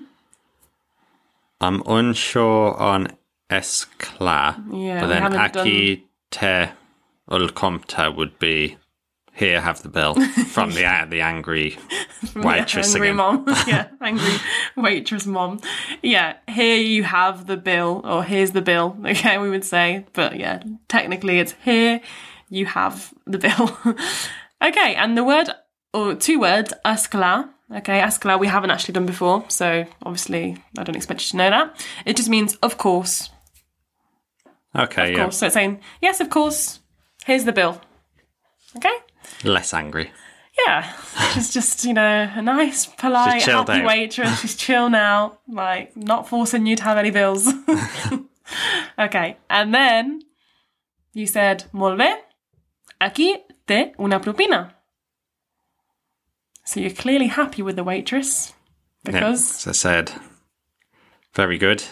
I'm 1.60 1.82
unsure 1.86 2.76
on 2.76 3.16
esclar, 3.50 4.62
Yeah, 4.72 5.00
but 5.00 5.06
then 5.08 5.22
haven't 5.22 6.02
te 6.30 6.72
ul 7.30 7.48
compte 7.48 8.16
would 8.16 8.38
be 8.38 8.76
here. 9.32 9.60
Have 9.60 9.82
the 9.82 9.88
bill 9.88 10.14
from 10.14 10.72
the 10.72 10.84
uh, 10.84 11.04
the 11.08 11.20
angry 11.20 11.78
waitress 12.36 12.94
angry 12.94 13.08
again. 13.08 13.16
mom. 13.16 13.44
yeah, 13.66 13.88
angry 14.00 14.34
waitress 14.76 15.26
mom. 15.26 15.60
Yeah, 16.02 16.36
here 16.48 16.76
you 16.76 17.04
have 17.04 17.46
the 17.46 17.56
bill, 17.56 18.00
or 18.04 18.24
here's 18.24 18.52
the 18.52 18.62
bill. 18.62 18.96
Okay, 19.06 19.38
we 19.38 19.50
would 19.50 19.64
say, 19.64 20.06
but 20.12 20.36
yeah, 20.38 20.62
technically 20.88 21.38
it's 21.38 21.54
here 21.64 22.00
you 22.50 22.66
have 22.66 23.12
the 23.26 23.38
bill. 23.38 23.78
okay, 24.62 24.94
and 24.96 25.16
the 25.16 25.24
word 25.24 25.50
or 25.94 26.14
two 26.14 26.38
words, 26.40 26.72
ascla. 26.84 27.48
Okay, 27.74 28.00
ascla 28.00 28.38
we 28.38 28.46
haven't 28.46 28.70
actually 28.70 28.92
done 28.92 29.06
before, 29.06 29.44
so 29.48 29.86
obviously 30.02 30.56
I 30.78 30.82
don't 30.84 30.96
expect 30.96 31.22
you 31.22 31.30
to 31.30 31.36
know 31.38 31.50
that. 31.50 31.86
It 32.04 32.16
just 32.16 32.28
means 32.28 32.56
of 32.62 32.76
course. 32.76 33.30
Okay, 34.76 35.12
Of 35.12 35.16
yeah, 35.16 35.22
course. 35.24 35.38
So 35.38 35.46
it's 35.46 35.54
saying, 35.54 35.80
yes, 36.02 36.20
of 36.20 36.28
course, 36.30 36.80
here's 37.24 37.44
the 37.44 37.52
bill. 37.52 37.80
Okay? 38.76 38.94
less 39.44 39.72
angry. 39.72 40.10
Yeah, 40.66 40.92
she's 41.32 41.52
just, 41.54 41.84
you 41.84 41.94
know, 41.94 42.28
a 42.34 42.42
nice, 42.42 42.86
polite, 42.86 43.42
happy 43.42 43.72
out. 43.72 43.86
waitress. 43.86 44.40
She's 44.40 44.56
chill 44.56 44.90
now, 44.90 45.38
like, 45.48 45.96
not 45.96 46.28
forcing 46.28 46.66
you 46.66 46.76
to 46.76 46.82
have 46.84 46.98
any 46.98 47.10
bills. 47.10 47.48
okay, 48.98 49.36
and 49.48 49.74
then 49.74 50.20
you 51.12 51.26
said, 51.26 51.64
Molt 51.72 51.98
bé, 51.98 52.14
aquí 53.00 53.36
te 53.66 53.94
una 53.98 54.20
propina. 54.20 54.73
So 56.64 56.80
you're 56.80 56.90
clearly 56.90 57.26
happy 57.26 57.62
with 57.62 57.76
the 57.76 57.84
waitress 57.84 58.52
Yeah, 59.04 59.12
because, 59.12 59.66
as 59.66 59.68
I 59.68 59.72
said, 59.72 60.12
Very 61.34 61.58
good. 61.58 61.82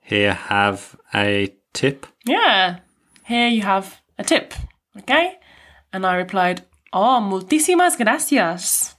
Here 0.00 0.34
have 0.34 0.96
a 1.14 1.54
tip. 1.72 2.06
Yeah. 2.24 2.78
Here 3.24 3.48
you 3.48 3.62
have 3.62 4.00
a 4.18 4.24
tip. 4.24 4.54
Okay? 4.98 5.38
And 5.92 6.06
I 6.06 6.16
replied, 6.16 6.62
Oh, 6.92 7.20
muchísimas 7.20 7.96
gracias. 7.96 8.94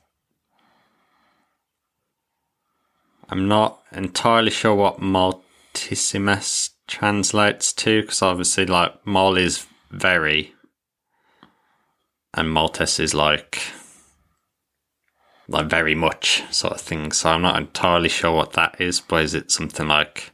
I'm 3.29 3.47
not 3.47 3.81
entirely 3.91 4.51
sure 4.51 4.75
what 4.75 4.99
multissimus 4.99 6.71
translates 6.87 7.73
to 7.73 8.01
because 8.01 8.21
obviously, 8.21 8.65
like, 8.65 9.05
mol 9.05 9.37
is 9.37 9.65
very, 9.91 10.53
and 12.33 12.49
multis 12.49 12.99
is 12.99 13.13
like, 13.13 13.61
like 15.47 15.67
very 15.67 15.95
much 15.95 16.43
sort 16.51 16.73
of 16.73 16.81
thing. 16.81 17.11
So 17.11 17.29
I'm 17.29 17.41
not 17.41 17.57
entirely 17.57 18.09
sure 18.09 18.31
what 18.31 18.53
that 18.53 18.79
is, 18.79 18.99
but 18.99 19.23
is 19.23 19.33
it 19.33 19.51
something 19.51 19.87
like, 19.87 20.31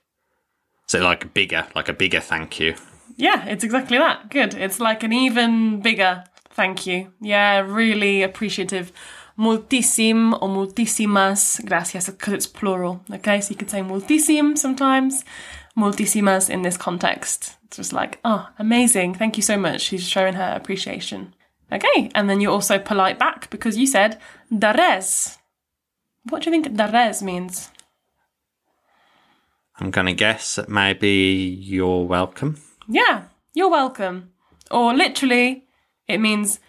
is 0.87 0.95
it 0.95 1.01
like 1.01 1.23
a 1.23 1.27
bigger, 1.27 1.67
like 1.75 1.89
a 1.89 1.93
bigger 1.93 2.19
thank 2.19 2.59
you? 2.59 2.75
Yeah, 3.15 3.45
it's 3.45 3.63
exactly 3.63 3.97
that. 3.97 4.29
Good. 4.29 4.55
It's 4.55 4.79
like 4.79 5.03
an 5.03 5.13
even 5.13 5.81
bigger 5.81 6.23
thank 6.49 6.87
you. 6.87 7.11
Yeah, 7.21 7.59
really 7.59 8.23
appreciative. 8.23 8.91
Multisim 9.37 10.33
or 10.41 10.49
multísimas 10.49 11.63
gracias 11.65 12.07
because 12.07 12.33
it's 12.33 12.47
plural. 12.47 13.01
Okay, 13.11 13.41
so 13.41 13.49
you 13.49 13.55
could 13.55 13.69
say 13.69 13.81
multisim 13.81 14.57
sometimes, 14.57 15.25
multísimas 15.75 16.49
in 16.49 16.61
this 16.61 16.77
context. 16.77 17.55
It's 17.65 17.77
just 17.77 17.93
like, 17.93 18.19
oh, 18.23 18.47
amazing. 18.59 19.15
Thank 19.15 19.37
you 19.37 19.43
so 19.43 19.57
much. 19.57 19.81
She's 19.81 20.07
showing 20.07 20.35
her 20.35 20.53
appreciation. 20.55 21.33
Okay, 21.73 22.11
and 22.13 22.29
then 22.29 22.39
you're 22.39 22.51
also 22.51 22.77
polite 22.77 23.17
back 23.17 23.49
because 23.49 23.77
you 23.77 23.87
said 23.87 24.19
dares. 24.55 25.39
What 26.29 26.43
do 26.43 26.51
you 26.51 26.61
think 26.61 26.75
dares 26.75 27.23
means? 27.23 27.71
I'm 29.79 29.89
going 29.89 30.05
to 30.05 30.13
guess 30.13 30.55
that 30.55 30.69
maybe 30.69 31.09
you're 31.09 32.05
welcome. 32.05 32.57
Yeah, 32.87 33.23
you're 33.55 33.71
welcome. 33.71 34.31
Or 34.69 34.93
literally, 34.93 35.65
it 36.07 36.19
means 36.19 36.59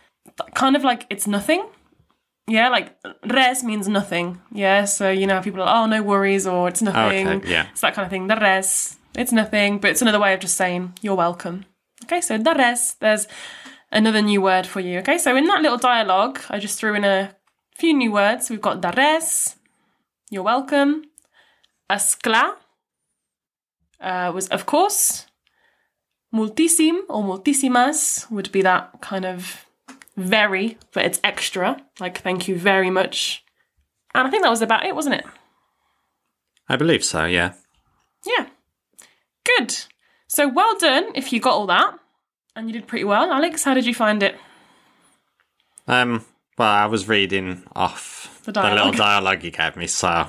kind 0.54 0.74
of 0.74 0.82
like 0.82 1.06
it's 1.10 1.26
nothing. 1.26 1.66
Yeah, 2.46 2.68
like 2.68 2.96
res 3.30 3.62
means 3.62 3.88
nothing. 3.88 4.40
Yeah, 4.52 4.84
so 4.84 5.10
you 5.10 5.26
know 5.26 5.40
people 5.42 5.62
are 5.62 5.84
oh 5.84 5.86
no 5.86 6.02
worries 6.02 6.46
or 6.46 6.68
it's 6.68 6.82
nothing. 6.82 7.28
okay, 7.28 7.50
yeah. 7.50 7.66
it's 7.70 7.80
that 7.82 7.94
kind 7.94 8.04
of 8.06 8.10
thing. 8.10 8.26
The 8.26 8.36
res, 8.36 8.96
it's 9.14 9.32
nothing, 9.32 9.78
but 9.78 9.90
it's 9.90 10.02
another 10.02 10.20
way 10.20 10.34
of 10.34 10.40
just 10.40 10.56
saying 10.56 10.94
you're 11.02 11.14
welcome. 11.14 11.64
Okay, 12.04 12.20
so 12.20 12.36
the 12.36 12.54
res, 12.54 12.96
there's 13.00 13.26
another 13.94 14.20
new 14.20 14.42
word 14.42 14.66
for 14.66 14.80
you. 14.80 14.98
Okay, 14.98 15.16
so 15.16 15.34
in 15.36 15.46
that 15.46 15.62
little 15.62 15.78
dialogue, 15.78 16.40
I 16.50 16.58
just 16.58 16.78
threw 16.78 16.94
in 16.94 17.04
a 17.04 17.34
few 17.74 17.94
new 17.94 18.12
words. 18.12 18.50
We've 18.50 18.60
got 18.60 18.80
dares, 18.82 19.56
you're 20.30 20.42
welcome. 20.42 21.04
Ascla 21.90 22.56
uh, 24.00 24.32
was 24.34 24.48
of 24.48 24.66
course. 24.66 25.26
Multisim 26.34 27.02
or 27.08 27.22
multísimas 27.22 28.28
would 28.30 28.50
be 28.50 28.62
that 28.62 29.00
kind 29.00 29.24
of 29.24 29.66
very, 30.16 30.76
but 30.92 31.04
it's 31.04 31.20
extra. 31.22 31.80
Like, 32.00 32.18
thank 32.18 32.48
you 32.48 32.56
very 32.56 32.90
much. 32.90 33.44
And 34.14 34.26
I 34.26 34.30
think 34.30 34.42
that 34.42 34.50
was 34.50 34.62
about 34.62 34.84
it, 34.84 34.94
wasn't 34.94 35.16
it? 35.16 35.24
I 36.68 36.76
believe 36.76 37.04
so, 37.04 37.24
yeah. 37.24 37.52
Yeah. 38.26 38.46
Good. 39.44 39.76
So 40.26 40.48
well 40.48 40.76
done 40.78 41.12
if 41.14 41.32
you 41.32 41.38
got 41.38 41.54
all 41.54 41.66
that. 41.66 41.98
And 42.56 42.68
you 42.68 42.72
did 42.72 42.86
pretty 42.86 43.04
well. 43.04 43.32
Alex, 43.32 43.64
how 43.64 43.74
did 43.74 43.86
you 43.86 43.94
find 43.94 44.22
it? 44.22 44.36
Um, 45.86 46.24
well, 46.56 46.68
I 46.68 46.86
was 46.86 47.08
reading 47.08 47.64
off 47.74 48.40
The 48.44 48.52
the, 48.52 48.62
little 48.62 48.92
dialogue. 48.92 49.42
you 49.42 49.50
gave 49.50 49.76
me, 49.76 49.86
so 49.86 50.28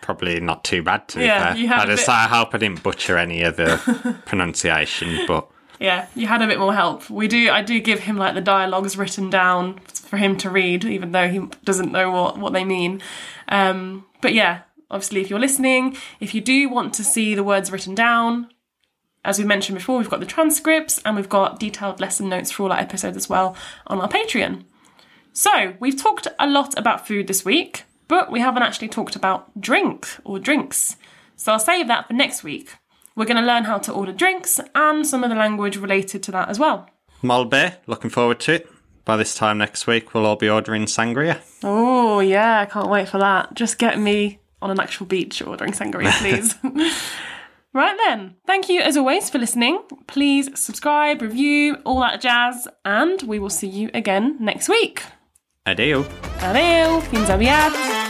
probably 0.00 0.38
not 0.40 0.62
too 0.64 0.82
bad 0.82 1.08
to 1.08 1.18
be 1.18 1.24
Yeah, 1.24 1.48
fair. 1.52 1.56
you 1.60 1.68
had 1.68 1.80
I 1.80 1.86
just 1.86 2.06
bit- 2.06 2.14
I 2.14 2.24
hope 2.28 2.54
I 2.54 2.58
didn't 2.58 2.82
butcher 2.82 3.18
any 3.18 3.42
of 3.42 3.56
the 3.56 4.16
pronunciation, 4.26 5.26
but 5.26 5.48
Yeah, 5.80 6.06
you 6.14 6.26
had 6.28 6.42
a 6.42 6.46
bit 6.46 6.58
more 6.60 6.72
help. 6.72 7.10
We 7.10 7.26
do 7.28 7.50
I 7.50 7.60
do 7.62 7.80
give 7.80 8.00
him 8.00 8.16
like 8.16 8.34
the 8.34 8.40
dialogues 8.40 8.96
written 8.96 9.28
down 9.28 9.78
for 9.80 10.16
him 10.16 10.36
to 10.38 10.48
read, 10.50 10.84
even 10.84 11.10
though 11.12 11.28
he 11.28 11.40
doesn't 11.64 11.90
know 11.92 12.10
what, 12.12 12.38
what 12.38 12.52
they 12.52 12.64
mean. 12.64 13.02
Um, 13.48 14.06
but 14.22 14.32
yeah, 14.32 14.60
obviously 14.90 15.20
if 15.22 15.28
you're 15.28 15.40
listening, 15.40 15.96
if 16.20 16.34
you 16.34 16.40
do 16.40 16.68
want 16.68 16.94
to 16.94 17.04
see 17.04 17.34
the 17.34 17.44
words 17.44 17.70
written 17.72 17.94
down, 17.96 18.48
as 19.26 19.38
we 19.38 19.44
mentioned 19.44 19.76
before, 19.76 19.98
we've 19.98 20.08
got 20.08 20.20
the 20.20 20.26
transcripts 20.26 21.00
and 21.04 21.16
we've 21.16 21.28
got 21.28 21.58
detailed 21.58 22.00
lesson 22.00 22.28
notes 22.28 22.52
for 22.52 22.62
all 22.62 22.72
our 22.72 22.78
episodes 22.78 23.16
as 23.16 23.28
well 23.28 23.56
on 23.88 24.00
our 24.00 24.08
Patreon. 24.08 24.62
So, 25.32 25.74
we've 25.80 26.00
talked 26.00 26.28
a 26.38 26.46
lot 26.46 26.78
about 26.78 27.06
food 27.06 27.26
this 27.26 27.44
week, 27.44 27.82
but 28.08 28.30
we 28.30 28.40
haven't 28.40 28.62
actually 28.62 28.88
talked 28.88 29.16
about 29.16 29.60
drink 29.60 30.06
or 30.24 30.38
drinks. 30.38 30.96
So, 31.34 31.52
I'll 31.52 31.58
save 31.58 31.88
that 31.88 32.06
for 32.06 32.14
next 32.14 32.44
week. 32.44 32.74
We're 33.16 33.26
going 33.26 33.40
to 33.40 33.46
learn 33.46 33.64
how 33.64 33.78
to 33.78 33.92
order 33.92 34.12
drinks 34.12 34.60
and 34.74 35.06
some 35.06 35.24
of 35.24 35.30
the 35.30 35.36
language 35.36 35.76
related 35.76 36.22
to 36.22 36.32
that 36.32 36.48
as 36.48 36.58
well. 36.58 36.88
Molbe, 37.22 37.76
looking 37.86 38.10
forward 38.10 38.40
to 38.40 38.54
it. 38.54 38.70
By 39.04 39.16
this 39.16 39.34
time 39.34 39.58
next 39.58 39.86
week, 39.86 40.14
we'll 40.14 40.26
all 40.26 40.36
be 40.36 40.48
ordering 40.48 40.84
sangria. 40.84 41.40
Oh, 41.64 42.20
yeah, 42.20 42.60
I 42.60 42.66
can't 42.66 42.88
wait 42.88 43.08
for 43.08 43.18
that. 43.18 43.54
Just 43.54 43.78
get 43.78 43.98
me 43.98 44.38
on 44.62 44.70
an 44.70 44.80
actual 44.80 45.06
beach 45.06 45.42
ordering 45.42 45.72
sangria, 45.72 46.12
please. 46.18 46.54
right 47.76 47.96
then, 48.06 48.34
thank 48.46 48.68
you 48.68 48.80
as 48.80 48.96
always 48.96 49.30
for 49.30 49.38
listening. 49.38 49.82
Please 50.06 50.48
subscribe, 50.58 51.22
review, 51.22 51.76
all 51.84 52.00
that 52.00 52.20
jazz, 52.20 52.66
and 52.84 53.22
we 53.22 53.38
will 53.38 53.50
see 53.50 53.68
you 53.68 53.90
again 53.94 54.36
next 54.40 54.68
week. 54.68 55.02
Adeu. 55.66 56.04
Adeu, 56.38 57.00
fins 57.02 57.28
aviat. 57.28 58.05